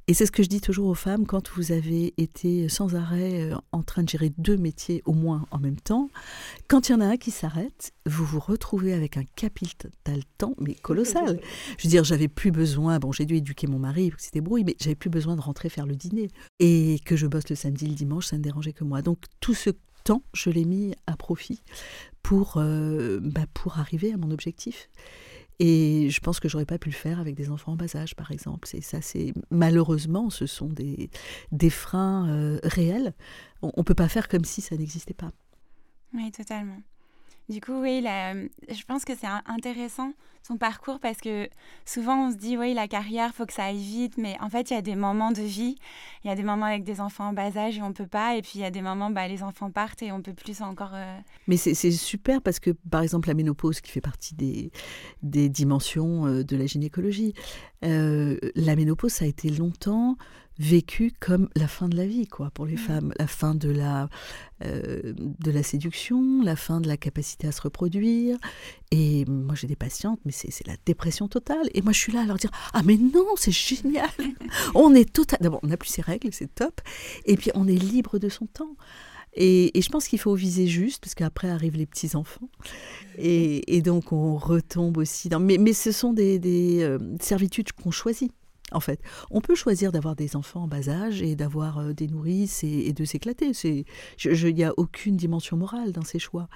[0.09, 3.43] Et c'est ce que je dis toujours aux femmes, quand vous avez été sans arrêt
[3.43, 6.09] euh, en train de gérer deux métiers au moins en même temps,
[6.69, 9.91] quand il y en a un qui s'arrête, vous vous retrouvez avec un capital
[10.39, 11.41] temps, mais colossal.
[11.79, 14.77] Je veux dire, j'avais plus besoin, bon j'ai dû éduquer mon mari se débrouille, mais
[14.81, 16.29] j'avais plus besoin de rentrer faire le dîner.
[16.61, 19.03] Et que je bosse le samedi, le dimanche, ça ne dérangeait que moi.
[19.03, 19.71] Donc tout ce
[20.05, 21.61] temps, je l'ai mis à profit
[22.27, 24.91] pour, euh, bah, pour arriver à mon objectif.
[25.61, 28.17] Et je pense que j'aurais pas pu le faire avec des enfants en bas âge,
[28.17, 28.67] par exemple.
[28.67, 31.09] C'est ça, c'est malheureusement, ce sont des,
[31.53, 33.15] des freins euh, réels.
[33.63, 35.31] On, ne peut pas faire comme si ça n'existait pas.
[36.15, 36.81] Oui, totalement.
[37.49, 40.13] Du coup, oui, je pense que c'est intéressant
[40.47, 41.49] son parcours parce que
[41.85, 44.71] souvent on se dit, oui, la carrière, faut que ça aille vite, mais en fait,
[44.71, 45.77] il y a des moments de vie,
[46.25, 48.37] il y a des moments avec des enfants en bas âge et on peut pas,
[48.37, 50.63] et puis il y a des moments, bah, les enfants partent et on peut plus
[50.63, 50.93] encore.
[50.95, 54.71] Euh, mais c'est super parce que, par exemple, la ménopause qui fait partie des,
[55.23, 57.35] des dimensions euh, de la gynécologie,
[57.85, 60.17] euh, la ménopause, ça a été longtemps
[60.59, 62.79] vécu comme la fin de la vie, quoi, pour les mmh.
[62.79, 64.09] femmes, la fin de la,
[64.65, 68.39] euh, de la séduction, la fin de la capacité à se reproduire.
[68.91, 71.69] Et moi, j'ai des patientes, mais c'est la dépression totale.
[71.75, 74.09] Et moi, je suis là à leur dire Ah, mais non, c'est génial
[74.75, 75.39] On est total.
[75.43, 76.81] D'abord, on n'a plus ses règles, c'est top.
[77.27, 78.77] Et puis, on est libre de son temps.
[79.39, 82.49] Et, je pense qu'il faut viser juste, parce qu'après arrivent les petits-enfants.
[83.19, 85.41] Et, donc, on retombe aussi dans.
[85.41, 88.33] Mais, mais ce sont des, des euh, servitudes qu'on choisit
[88.73, 89.01] en fait.
[89.31, 92.93] On peut choisir d'avoir des enfants en bas âge et d'avoir euh, des nourrices et,
[92.93, 93.53] de s'éclater.
[93.65, 96.49] Il n'y a aucune dimension morale dans ces choix.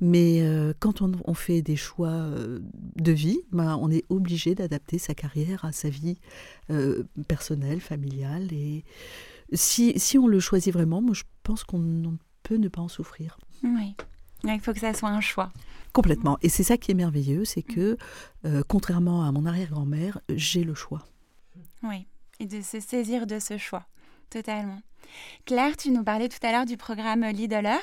[0.00, 2.60] Mais euh, quand on, fait des choix euh,
[2.96, 6.16] de vie, ben, on est obligé d'adapter sa carrière à sa vie
[7.26, 8.52] personnelle, familiale.
[8.52, 8.84] Et
[9.52, 13.38] si, si, on le choisit vraiment, moi je pense qu'on peut ne pas en souffrir.
[13.64, 13.96] Oui.
[14.44, 15.52] Il faut que ça soit un choix.
[15.92, 16.38] Complètement.
[16.42, 17.98] Et c'est ça qui est merveilleux, c'est que,
[18.68, 21.09] contrairement à mon arrière-grand-mère, j'ai le choix.
[21.82, 22.06] Oui,
[22.38, 23.86] et de se saisir de ce choix,
[24.30, 24.80] totalement.
[25.44, 27.80] Claire, tu nous parlais tout à l'heure du programme Leader.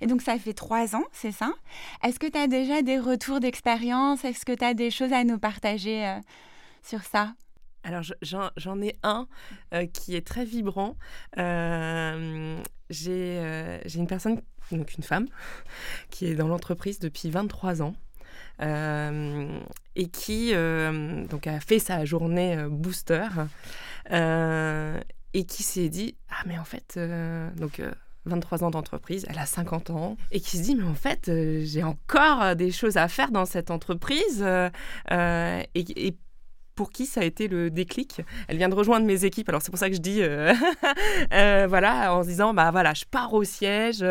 [0.00, 1.52] Et donc, ça fait trois ans, c'est ça?
[2.02, 4.24] Est-ce que tu as déjà des retours d'expérience?
[4.24, 6.18] Est-ce que tu as des choses à nous partager euh,
[6.82, 7.34] sur ça?
[7.84, 9.26] Alors j'en ai un
[9.92, 10.96] qui est très vibrant.
[11.36, 12.60] J'ai
[13.96, 15.26] une personne, donc une femme,
[16.10, 17.94] qui est dans l'entreprise depuis 23 ans.
[18.60, 23.28] Et qui donc a fait sa journée booster
[24.10, 26.98] et qui s'est dit ah mais en fait
[27.56, 27.80] donc
[28.24, 31.62] 23 ans d'entreprise, elle a 50 ans, et qui se dit, mais en fait, euh,
[31.64, 34.70] j'ai encore euh, des choses à faire dans cette entreprise, euh,
[36.74, 38.22] pour qui ça a été le déclic.
[38.48, 40.52] Elle vient de rejoindre mes équipes, alors c'est pour ça que je dis, euh,
[41.34, 44.02] euh, voilà, en se disant, bah voilà, je pars au siège,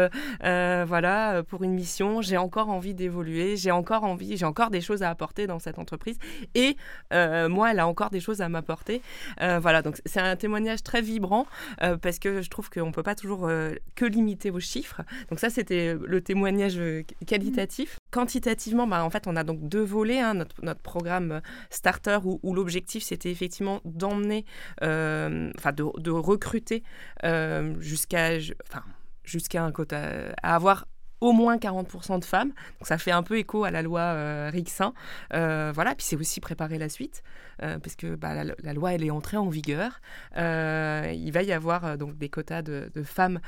[0.43, 4.82] euh, voilà, pour une mission, j'ai encore envie d'évoluer, j'ai encore envie, j'ai encore des
[4.82, 6.17] choses à apporter dans cette entreprise,
[6.56, 6.76] et
[7.12, 9.02] moi, elle a encore des choses à m'apporter.
[9.39, 11.45] voilà, donc c'est un témoignage très vibrant,
[12.02, 13.50] parce que je trouve qu'on ne peut pas toujours
[13.95, 15.02] que limiter vos chiffres.
[15.30, 16.80] Donc ça, c'était le témoignage
[17.26, 17.97] qualitatif.
[18.12, 22.19] Quantitativement, bah, en fait, on a donc deux volets, hein, notre, notre, programme Starter
[22.51, 24.45] où l'objectif c'était effectivement d'emmener,
[24.83, 26.83] euh, enfin de, recruter
[27.23, 28.31] euh, jusqu'à,
[28.67, 28.83] enfin
[29.23, 30.85] jusqu'à un quota, à avoir
[31.21, 32.49] au moins 40% de femmes.
[32.49, 34.51] Donc ça fait un peu écho à la loi euh.
[35.33, 37.23] Euh, voilà, puis c'est aussi préparer la suite,
[37.63, 40.02] euh, parce que bah, la, loi, elle est entrée en vigueur.
[40.36, 43.39] il va y avoir donc des quotas de, femmes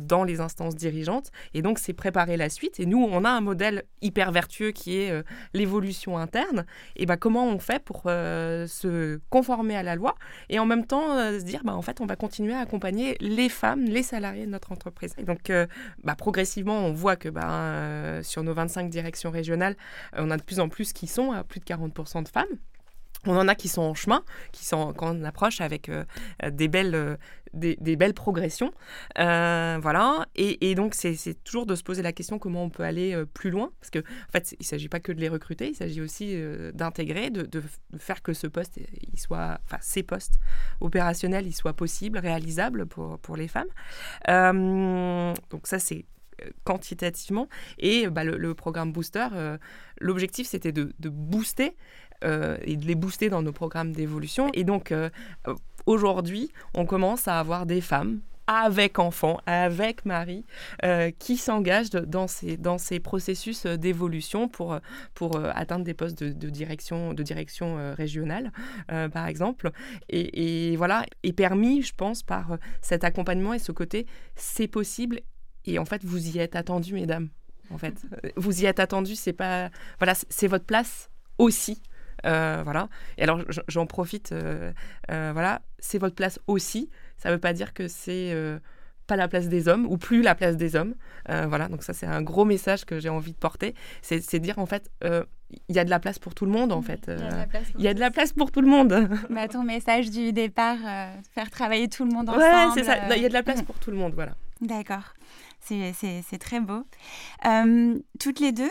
[0.00, 1.30] dans les instances dirigeantes.
[1.54, 2.80] Et donc c'est préparer la suite.
[2.80, 6.66] Et nous, on a un modèle hyper vertueux qui est l'évolution interne.
[6.96, 10.14] Et bah, comment on fait pour se conformer à la loi
[10.48, 13.48] et en même temps se dire, bah, en fait, on va continuer à accompagner les
[13.48, 15.14] femmes, les salariés de notre entreprise.
[15.18, 15.50] Et donc,
[16.04, 19.76] bah, progressivement, on voit que bah, euh, sur nos 25 directions régionales,
[20.14, 22.46] euh, on a de plus en plus qui sont à plus de 40% de femmes.
[23.26, 26.04] On en a qui sont en chemin, qui sont quand on approche avec euh,
[26.50, 27.18] des belles
[27.54, 28.72] des, belles progressions,
[29.16, 30.26] voilà.
[30.36, 33.70] Et, donc c'est toujours de se poser la question comment on peut aller plus loin,
[33.80, 36.36] parce que en fait il s'agit pas que de les recruter, il s'agit aussi
[36.74, 37.62] d'intégrer, de,
[37.96, 38.78] faire que ce poste,
[39.16, 40.34] soit, ces postes
[40.80, 43.68] opérationnels, ils soient possibles, réalisables pour pour les femmes.
[44.26, 46.04] donc ça c'est
[46.64, 47.48] quantitativement.
[47.78, 49.58] Et bah, le, programme Booster, euh,
[50.00, 54.50] l'objectif c'était de, booster euh, et de les booster dans nos programmes d'évolution.
[54.54, 55.10] Et donc euh,
[55.86, 60.42] aujourd'hui, on commence à avoir des femmes avec enfants, avec mari,
[61.18, 64.78] qui s'engagent dans ces, dans ces processus d'évolution pour,
[65.12, 68.50] pour atteindre des postes de, direction, de direction régionale,
[68.86, 69.70] par exemple.
[70.08, 75.20] Et, et, voilà, et permis, je pense, par cet accompagnement et ce côté, c'est possible
[75.68, 77.28] et en fait, vous y êtes attendu, mesdames.
[77.70, 79.14] En fait, euh, vous y êtes attendu.
[79.14, 81.82] C'est pas, voilà, c'est votre place aussi.
[82.26, 82.88] Euh, voilà.
[83.16, 84.32] Et alors, j'en profite.
[84.32, 84.72] Euh,
[85.08, 86.90] voilà, c'est votre place aussi.
[87.16, 88.34] Ça ne veut pas dire que c'est
[89.06, 90.94] pas la place des hommes ou plus la place des hommes.
[91.28, 91.68] voilà.
[91.68, 93.74] Donc ça, c'est un gros message que j'ai envie de porter.
[94.02, 94.90] C'est dire en fait,
[95.68, 97.10] il y a de la place pour tout le monde en fait.
[97.78, 99.08] Il y a de la place pour, tout le monde.
[99.30, 100.78] Bah, ton message du départ,
[101.34, 102.44] faire travailler tout le monde ensemble.
[102.44, 103.14] Ouais, c'est ça.
[103.16, 104.32] Il y a de la place pour tout le monde, voilà.
[104.60, 105.14] D'accord.
[105.60, 106.84] C'est très beau.
[107.46, 108.70] Euh, toutes les deux,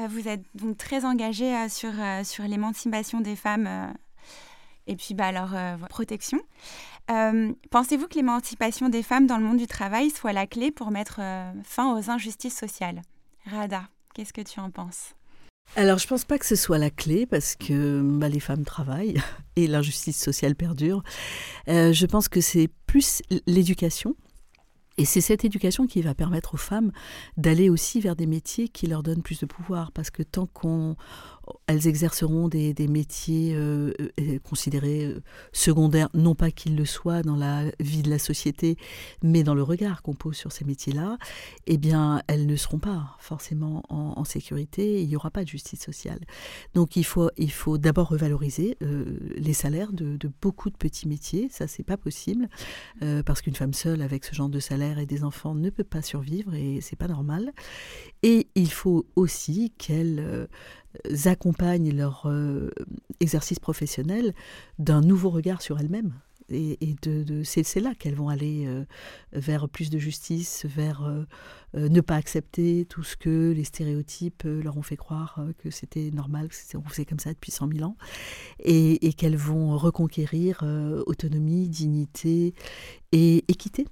[0.00, 3.94] euh, vous êtes donc très engagées euh, sur, l'émancipation des femmes
[4.86, 5.54] et puis bah, leur
[5.88, 6.38] protection.
[7.70, 11.20] Pensez-vous que l'émancipation des femmes dans le monde du travail soit la clé pour mettre
[11.64, 13.02] fin aux injustices sociales?
[13.46, 13.82] Rada,
[14.14, 15.14] qu'est-ce que tu en penses?
[15.76, 18.64] Alors, je ne pense pas que ce soit la clé parce que bah, les femmes
[18.64, 19.20] travaillent
[19.56, 21.02] et l'injustice sociale perdure.
[21.66, 24.16] je pense que c'est plus l'éducation
[24.98, 26.90] et c'est cette éducation qui va permettre aux femmes
[27.36, 29.92] d'aller aussi vers des métiers qui leur donnent plus de pouvoir.
[29.92, 30.96] Parce que tant qu'on
[31.66, 35.20] elles exerceront des, métiers euh, euh, considérés euh,
[35.52, 38.76] secondaires, non pas qu'ils le soient dans la vie de la société,
[39.22, 41.18] mais dans le regard qu'on pose sur ces métiers-là,
[41.66, 45.80] eh bien, elles ne seront pas forcément en, sécurité, il n'y aura pas de justice
[45.80, 46.20] sociale.
[46.74, 47.30] Donc il faut,
[47.78, 52.48] d'abord revaloriser les salaires de, beaucoup de petits métiers, ça c'est pas possible,
[53.24, 56.02] parce qu'une femme seule avec ce genre de salaire et des enfants ne peut pas
[56.02, 57.52] survivre et c'est pas normal.
[58.22, 60.48] Et il faut aussi qu'elles
[61.24, 62.70] accompagnent leur euh,
[63.20, 64.34] exercice professionnel
[64.78, 66.12] d'un nouveau regard sur elles-mêmes.
[66.50, 68.84] Et, de, c'est là qu'elles vont aller euh,
[69.34, 71.26] vers plus de justice, vers euh,
[71.74, 76.48] ne pas accepter tout ce que les stéréotypes leur ont fait croire que c'était normal,
[76.48, 77.98] que on faisait comme ça depuis 100 000 ans,
[78.60, 80.62] et, et qu'elles vont reconquérir
[81.04, 82.54] autonomie, dignité
[83.12, 83.84] et équité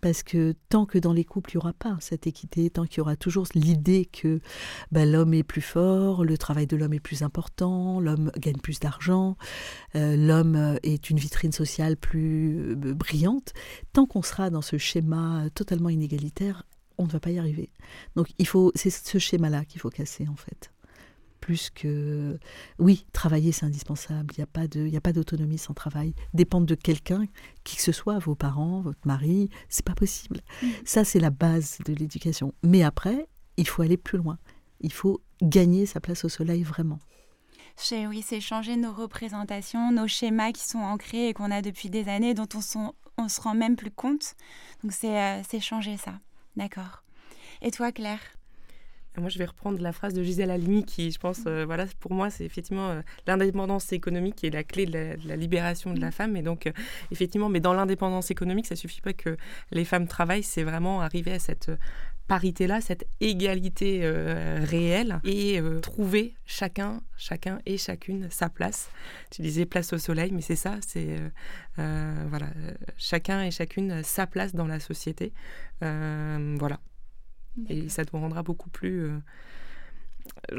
[0.00, 2.98] parce que tant que dans les couples, il n'y aura pas cette équité, tant qu'il
[2.98, 4.40] y aura toujours l'idée que
[4.92, 8.80] bah, l'homme est plus fort, le travail de l'homme est plus important, l'homme gagne plus
[8.80, 9.36] d'argent,
[9.94, 13.52] euh, l'homme euh, est une vitrine sociale plus euh, brillante,
[13.92, 16.64] tant qu'on sera dans ce schéma totalement inégalitaire,
[16.98, 17.70] on ne va pas y arriver.
[18.14, 20.70] Donc il faut, c'est ce schéma-là qu'il faut casser en fait.
[21.40, 22.38] Plus que
[22.78, 24.34] oui, travailler c'est indispensable.
[24.36, 26.14] Il n'y a pas de, il y a pas d'autonomie sans travail.
[26.34, 27.26] Dépendre de quelqu'un,
[27.64, 30.40] qui que ce soit, vos parents, votre mari, c'est pas possible.
[30.62, 30.68] Mm.
[30.84, 32.52] Ça c'est la base de l'éducation.
[32.62, 34.38] Mais après, il faut aller plus loin.
[34.80, 36.98] Il faut gagner sa place au soleil vraiment.
[38.08, 42.08] Oui, c'est changer nos représentations, nos schémas qui sont ancrés et qu'on a depuis des
[42.08, 44.34] années, dont on, on se rend même plus compte.
[44.82, 46.14] Donc c'est euh, changer ça.
[46.56, 47.02] D'accord.
[47.62, 48.35] Et toi, Claire?
[49.20, 52.12] Moi, je vais reprendre la phrase de Gisèle Halimi qui, je pense, euh, voilà, pour
[52.12, 56.10] moi, c'est effectivement euh, l'indépendance économique qui est la clé de la, libération de la
[56.10, 56.36] femme.
[56.36, 56.72] Et donc, euh,
[57.10, 59.36] effectivement, mais dans l'indépendance économique, ça suffit pas que
[59.70, 61.70] les femmes travaillent, c'est vraiment arriver à cette
[62.28, 68.90] parité-là, cette égalité réelle et trouver chacun, chacun et chacune sa place.
[69.30, 71.20] Tu disais place au soleil, mais c'est ça, c'est
[71.76, 72.48] voilà,
[72.96, 75.32] chacun et chacune sa place dans la société.
[75.80, 76.80] voilà.
[77.68, 79.04] Et ça nous rendra beaucoup plus...
[79.04, 79.18] Euh,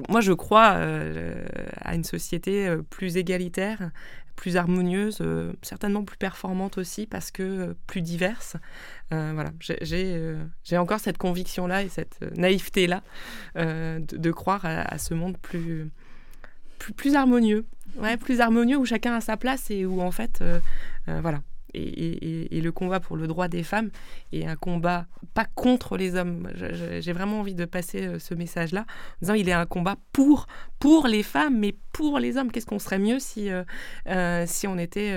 [0.10, 1.46] moi, je crois euh,
[1.82, 3.92] à une société euh, plus égalitaire,
[4.36, 5.24] plus harmonieuse,
[5.64, 8.56] certainement plus performante aussi parce que plus diverse.
[9.10, 13.02] voilà, j'ai encore cette conviction-là et cette naïveté-là
[13.56, 15.90] de, croire à, ce monde plus,
[16.78, 17.66] plus, plus harmonieux.
[17.96, 20.44] Ouais, plus harmonieux où chacun a sa place et où en fait,
[21.08, 21.42] voilà,
[21.74, 23.90] et, le combat pour le droit des femmes
[24.34, 26.50] est un combat pas contre les hommes.
[27.00, 28.86] J'ai vraiment envie de passer euh, ce message-là en
[29.22, 30.48] disant il est un combat pour,
[30.80, 32.52] pour les femmes, mais pour les hommes.
[32.52, 33.64] Qu'est-ce qu'on serait mieux si, euh,
[34.08, 35.16] euh, si on était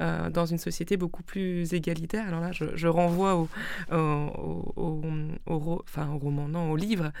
[0.00, 2.26] dans une société beaucoup plus égalitaire?
[2.28, 3.48] Alors là, je, renvoie au,
[3.90, 5.02] au,
[5.46, 7.12] enfin, au roman, non, au livre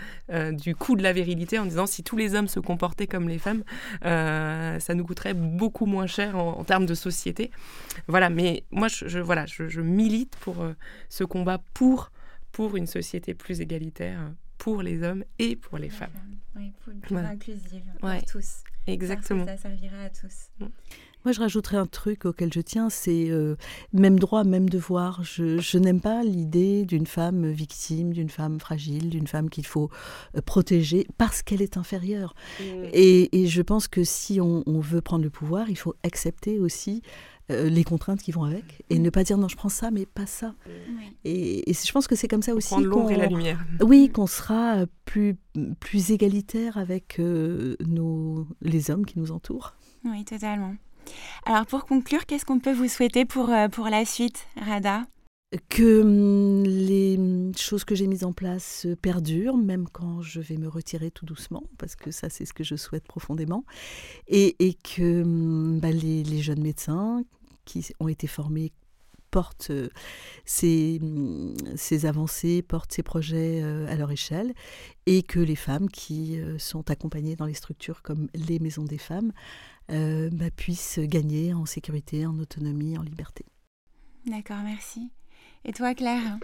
[0.52, 3.38] du coup de la virilité en disant si tous les hommes se comportaient comme les
[3.38, 3.62] femmes,
[4.02, 7.50] ça nous coûterait beaucoup moins cher en, en termes de société.
[8.06, 10.74] Voilà, mais moi, je, voilà, je, milite pour euh,
[11.08, 12.10] ce combat pour,
[12.52, 16.10] pour une société plus égalitaire pour les hommes et pour les femmes.
[16.56, 16.72] Oui,
[17.02, 18.62] plus inclusive pour tous.
[18.86, 19.46] Exactement.
[19.46, 20.50] ça servira à tous.
[20.60, 20.66] Mm.
[21.24, 23.56] Moi, je rajouterais un truc auquel je tiens, c'est euh,
[23.94, 25.24] même droit, même devoir.
[25.24, 29.88] Je, n'aime pas l'idée d'une femme victime, d'une femme fragile, d'une femme qu'il faut
[30.36, 32.34] euh, protéger parce qu'elle est inférieure.
[32.60, 32.64] Mm.
[32.92, 37.02] Et, je pense que si on, on, veut prendre le pouvoir, il faut accepter aussi
[37.50, 38.82] euh, les contraintes qui vont avec.
[38.90, 40.54] Et ne pas dire non je prends ça mais pas ça.
[41.24, 43.64] Et, je pense que c'est comme ça aussi prendre l'ombre et la lumière.
[43.82, 45.36] oui qu'on sera plus
[45.80, 49.74] plus égalitaire avec euh, nos les hommes qui nous entourent.
[50.04, 50.74] Oui totalement.
[51.44, 55.02] Alors pour conclure qu'est-ce qu'on peut vous souhaiter pour euh, pour la suite Rada?
[55.68, 57.18] Que hum, les
[57.56, 61.64] choses que j'ai mises en place perdurent, même quand je vais me retirer tout doucement,
[61.78, 63.64] parce que ça, c'est ce que je souhaite profondément,
[64.28, 67.24] et, que hum, bah, les, jeunes médecins
[67.64, 68.72] qui ont été formés
[69.30, 69.88] portent euh,
[71.00, 74.52] hum, ces, avancées, portent ces projets euh, à leur échelle,
[75.06, 78.98] et que les femmes qui euh, sont accompagnées dans les structures comme les maisons des
[78.98, 79.32] femmes
[79.88, 83.44] bah, puissent gagner en sécurité, en autonomie, en liberté.
[84.26, 85.10] D'accord, merci.
[85.64, 86.38] Et toi, Claire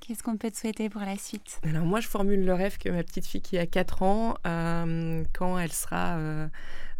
[0.00, 1.60] Qu'est-ce qu'on peut te souhaiter pour la suite?
[1.64, 5.24] Alors moi, je formule le rêve que ma petite fille qui a 4 ans, euh,
[5.32, 6.46] quand elle sera euh,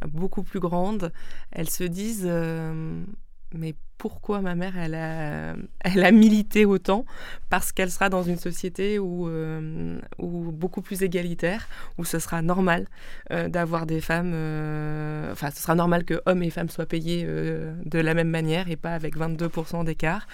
[0.07, 1.13] beaucoup plus grande,
[1.53, 3.05] elle se dise, euh,
[3.53, 7.07] mais pourquoi ma mère, elle a, elle milité autant?
[7.49, 11.67] Parce qu'elle sera dans une société où, euh, beaucoup plus égalitaire,
[11.97, 12.87] où ce sera normal
[13.33, 14.33] euh, d'avoir des femmes.
[14.35, 18.71] Euh, enfin, ce sera normal que hommes et femmes soient payés de la même manière
[18.71, 20.27] et pas avec 22% d'écart.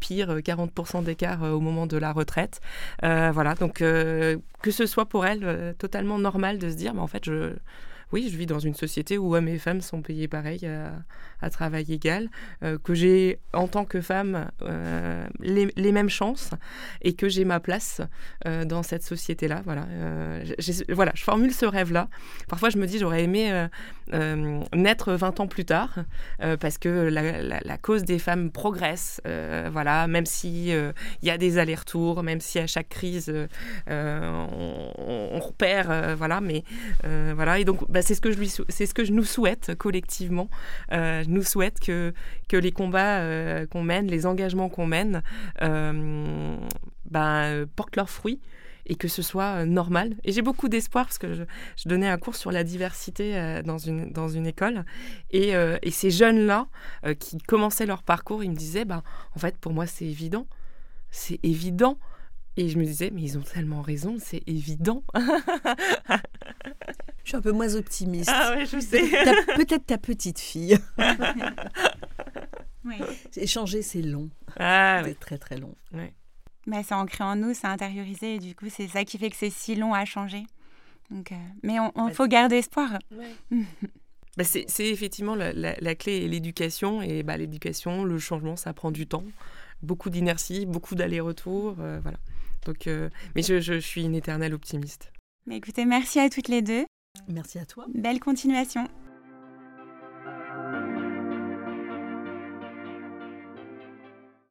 [0.00, 2.60] pire, 40% d'écart au moment de la retraite.
[3.02, 7.24] voilà, donc que ce soit pour elle totalement normal de se dire, mais en fait,
[7.24, 7.54] je
[8.12, 11.92] oui, je vis dans une société où hommes et femmes sont payés pareil à, travail
[11.92, 12.28] égal,
[12.62, 16.50] euh, que j'ai en tant que femme euh, les, mêmes chances
[17.02, 18.00] et que j'ai ma place
[18.46, 19.62] euh, dans cette société-là.
[19.64, 19.86] Voilà,
[20.88, 22.08] voilà, je formule ce rêve-là.
[22.48, 23.66] Parfois, je me dis, j'aurais aimé
[24.72, 25.94] naître 20 ans plus tard
[26.60, 29.20] parce que la, cause des femmes progresse.
[29.70, 30.92] voilà, même si il
[31.22, 33.32] y a des allers-retours, même si à chaque crise
[33.88, 36.64] on, on, repère, voilà, mais
[37.02, 40.48] voilà, et donc bah, c'est ce que je nous souhaite collectivement.
[40.92, 42.12] Euh, je nous souhaite que
[42.50, 45.22] les combats euh, qu'on mène, les engagements qu'on mène,
[45.62, 46.56] euh,
[47.10, 48.40] ben, portent leurs fruits
[48.86, 50.14] et que ce soit normal.
[50.24, 54.46] Et j'ai beaucoup d'espoir parce que je, donnais un cours sur la diversité dans, une,
[54.46, 54.84] école.
[55.30, 56.66] Et, et ces jeunes-là
[57.20, 59.02] qui commençaient leur parcours, ils me disaient, ben,
[59.36, 60.48] en fait, pour moi, c'est évident.
[61.10, 61.96] C'est évident.
[62.56, 65.02] Et je me disais, mais ils ont tellement raison, c'est évident.
[65.16, 66.18] je
[67.24, 68.30] suis un peu moins optimiste.
[68.32, 69.08] Ah ouais, je sais.
[69.56, 70.78] Peut-être ta, petite fille.
[72.84, 72.96] oui.
[73.36, 74.28] Échanger, c'est long.
[74.58, 75.74] Ah, c'est très très long.
[75.94, 76.12] Ouais.
[76.66, 79.36] Bah, c'est ancré en nous, c'est intériorisé, et du coup, c'est ça qui fait que
[79.36, 80.44] c'est si long à changer.
[81.10, 81.32] Donc,
[81.62, 82.98] mais on, bah, faut garder espoir.
[84.38, 87.02] Bah, c'est effectivement la, clé et l'éducation.
[87.02, 89.24] Et bah, l'éducation, le changement, ça prend du temps.
[89.82, 91.74] Beaucoup d'inertie, beaucoup d'allers-retours.
[91.74, 92.16] voilà.
[92.66, 92.88] Donc,
[93.34, 95.12] mais je, je suis une éternelle optimiste.
[95.46, 96.84] Mais écoutez, merci à toutes les deux.
[97.28, 97.86] Merci à toi.
[97.92, 98.88] Belle continuation.